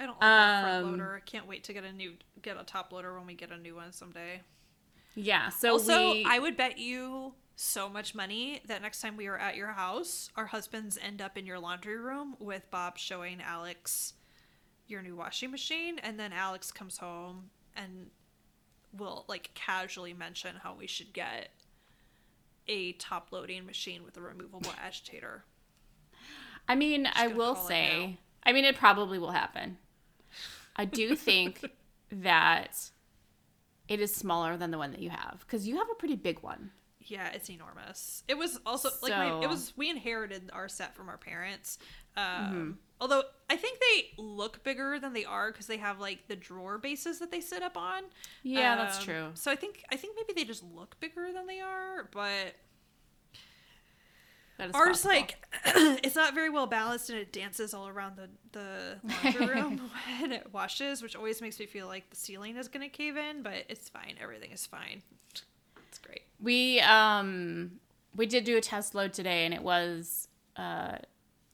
[0.00, 1.16] I don't like that front Um, loader.
[1.16, 3.56] I can't wait to get a new get a top loader when we get a
[3.58, 4.42] new one someday.
[5.16, 5.48] yeah.
[5.48, 9.36] So Also, we, I would bet you so much money that next time we are
[9.36, 14.14] at your house, our husbands end up in your laundry room with Bob showing Alex
[14.86, 18.10] your new washing machine, and then Alex comes home and
[18.96, 21.50] will like casually mention how we should get
[22.66, 25.44] a top loading machine with a removable agitator.
[26.68, 28.18] I mean, I will say.
[28.44, 29.78] I mean, it probably will happen.
[30.76, 31.64] I do think
[32.10, 32.90] that
[33.88, 36.40] it is smaller than the one that you have because you have a pretty big
[36.40, 36.70] one.
[37.00, 38.22] Yeah, it's enormous.
[38.28, 41.78] It was also like my, it was we inherited our set from our parents.
[42.16, 42.70] Um, Mm-hmm.
[43.00, 46.78] Although I think they look bigger than they are because they have like the drawer
[46.78, 48.02] bases that they sit up on.
[48.42, 49.30] Yeah, that's Um, true.
[49.34, 52.54] So I think I think maybe they just look bigger than they are, but
[54.74, 55.10] ours possible.
[55.14, 55.36] like
[56.04, 59.80] it's not very well balanced and it dances all around the the laundry room
[60.20, 63.42] when it washes, which always makes me feel like the ceiling is gonna cave in.
[63.42, 64.16] But it's fine.
[64.20, 65.02] Everything is fine.
[65.88, 66.22] It's great.
[66.40, 67.78] we um
[68.16, 70.26] we did do a test load today, and it was
[70.56, 70.96] uh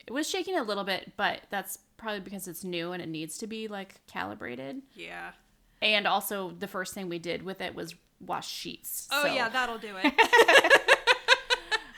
[0.06, 3.38] it was shaking a little bit, but that's probably because it's new and it needs
[3.38, 4.82] to be like calibrated.
[4.94, 5.30] Yeah.
[5.82, 7.94] And also, the first thing we did with it was
[8.24, 9.08] wash sheets.
[9.12, 10.12] Oh so- yeah, that'll do it.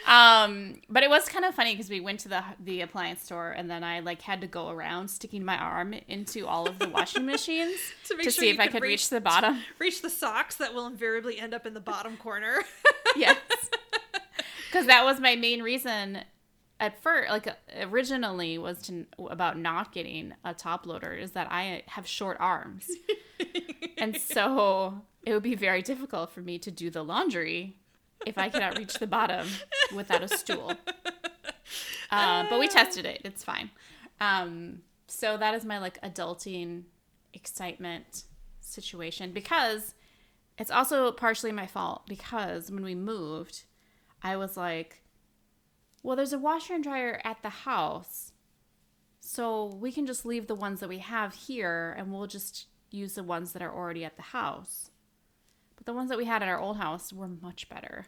[0.08, 3.50] Um, but it was kind of funny because we went to the the appliance store
[3.50, 6.88] and then I like had to go around sticking my arm into all of the
[6.88, 9.60] washing machines To to, make sure see if I could could reach, reach- the bottom.
[9.80, 12.62] reach the socks that will invariably end up in the bottom corner.
[13.16, 13.36] yes,
[14.70, 16.20] because that was my main reason
[16.80, 17.30] at first.
[17.30, 17.48] Like
[17.80, 22.90] originally was to about not getting a top loader is that I have short arms,
[23.98, 27.76] and so it would be very difficult for me to do the laundry
[28.26, 29.46] if I cannot reach the bottom
[29.94, 30.74] without a stool.
[32.10, 33.70] Uh, but we tested it; it's fine.
[34.20, 36.84] Um, so that is my like adulting
[37.34, 38.24] excitement
[38.60, 39.94] situation because
[40.58, 43.64] it's also partially my fault because when we moved,
[44.22, 45.02] I was like,
[46.02, 48.32] well, there's a washer and dryer at the house.
[49.20, 53.14] So we can just leave the ones that we have here and we'll just use
[53.14, 54.90] the ones that are already at the house.
[55.76, 58.06] But the ones that we had at our old house were much better.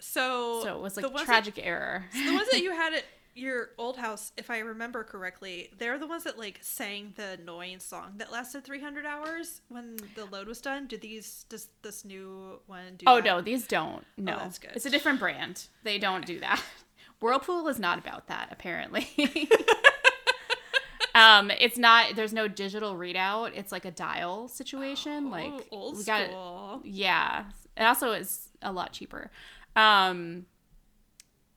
[0.00, 2.04] So, So it was like ones tragic error.
[2.12, 3.04] That, the ones that you had at
[3.34, 7.80] your old house, if I remember correctly, they're the ones that like sang the annoying
[7.80, 10.86] song that lasted 300 hours when the load was done.
[10.86, 13.04] Do these does this new one do?
[13.06, 13.24] Oh that?
[13.24, 14.04] no, these don't.
[14.18, 14.70] Oh, no, that's good.
[14.74, 15.66] it's a different brand.
[15.82, 16.62] They don't do that.
[17.20, 19.08] Whirlpool is not about that, apparently.
[21.14, 22.16] um, it's not.
[22.16, 23.52] There's no digital readout.
[23.54, 25.30] It's like a dial situation.
[25.30, 26.80] like Oh, old we got school.
[26.84, 27.44] Yeah,
[27.76, 29.30] it also is a lot cheaper.
[29.76, 30.46] Um,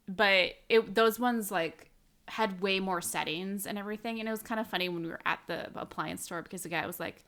[0.08, 1.90] but it those ones like
[2.28, 5.22] had way more settings and everything, and it was kind of funny when we were
[5.26, 7.24] at the appliance store because the guy was like.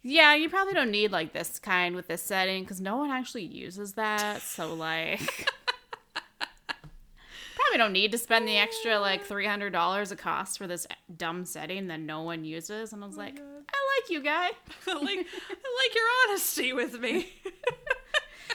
[0.00, 3.42] Yeah, you probably don't need like this kind with this setting because no one actually
[3.42, 4.42] uses that.
[4.42, 5.50] So like,
[7.68, 9.00] probably don't need to spend the extra mm.
[9.00, 12.92] like three hundred dollars a cost for this dumb setting that no one uses.
[12.92, 14.48] And I was Oh like, I like you, guy.
[14.86, 17.32] I like I like your honesty with me.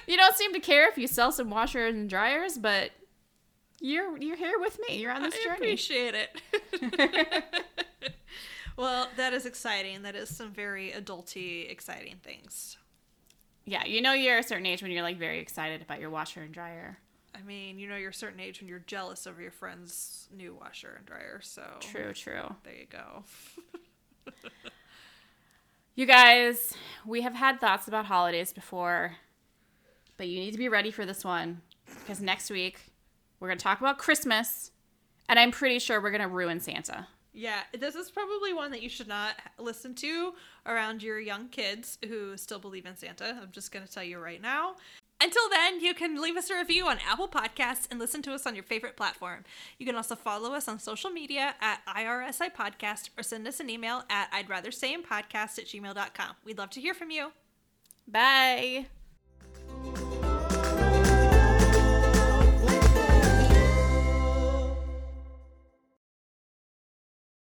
[0.08, 2.92] You don't seem to care if you sell some washers and dryers, but
[3.80, 4.98] you're you're here with me.
[4.98, 5.54] You're on this I journey.
[5.54, 8.14] I appreciate it.
[8.78, 10.02] well, that is exciting.
[10.02, 12.78] That is some very adulty, exciting things.
[13.66, 16.42] Yeah, you know you're a certain age when you're like very excited about your washer
[16.42, 16.98] and dryer.
[17.36, 20.54] I mean, you know, you're a certain age when you're jealous over your friend's new
[20.54, 21.40] washer and dryer.
[21.42, 22.56] So True, true.
[22.64, 23.24] there you go.
[25.96, 26.74] You guys,
[27.06, 29.18] we have had thoughts about holidays before,
[30.18, 31.62] but you need to be ready for this one
[32.00, 32.80] because next week
[33.40, 34.72] we're going to talk about Christmas,
[35.30, 37.08] and I'm pretty sure we're going to ruin Santa.
[37.32, 40.34] Yeah, this is probably one that you should not listen to
[40.66, 43.38] around your young kids who still believe in Santa.
[43.40, 44.78] I'm just going to tell you right now.
[45.24, 48.46] Until then, you can leave us a review on Apple Podcasts and listen to us
[48.46, 49.46] on your favorite platform.
[49.80, 53.70] You can also follow us on social media at IRSI Podcast or send us an
[53.70, 56.36] email at I'd rather stay in podcast at gmail.com.
[56.44, 57.32] We'd love to hear from you.
[58.06, 58.88] Bye.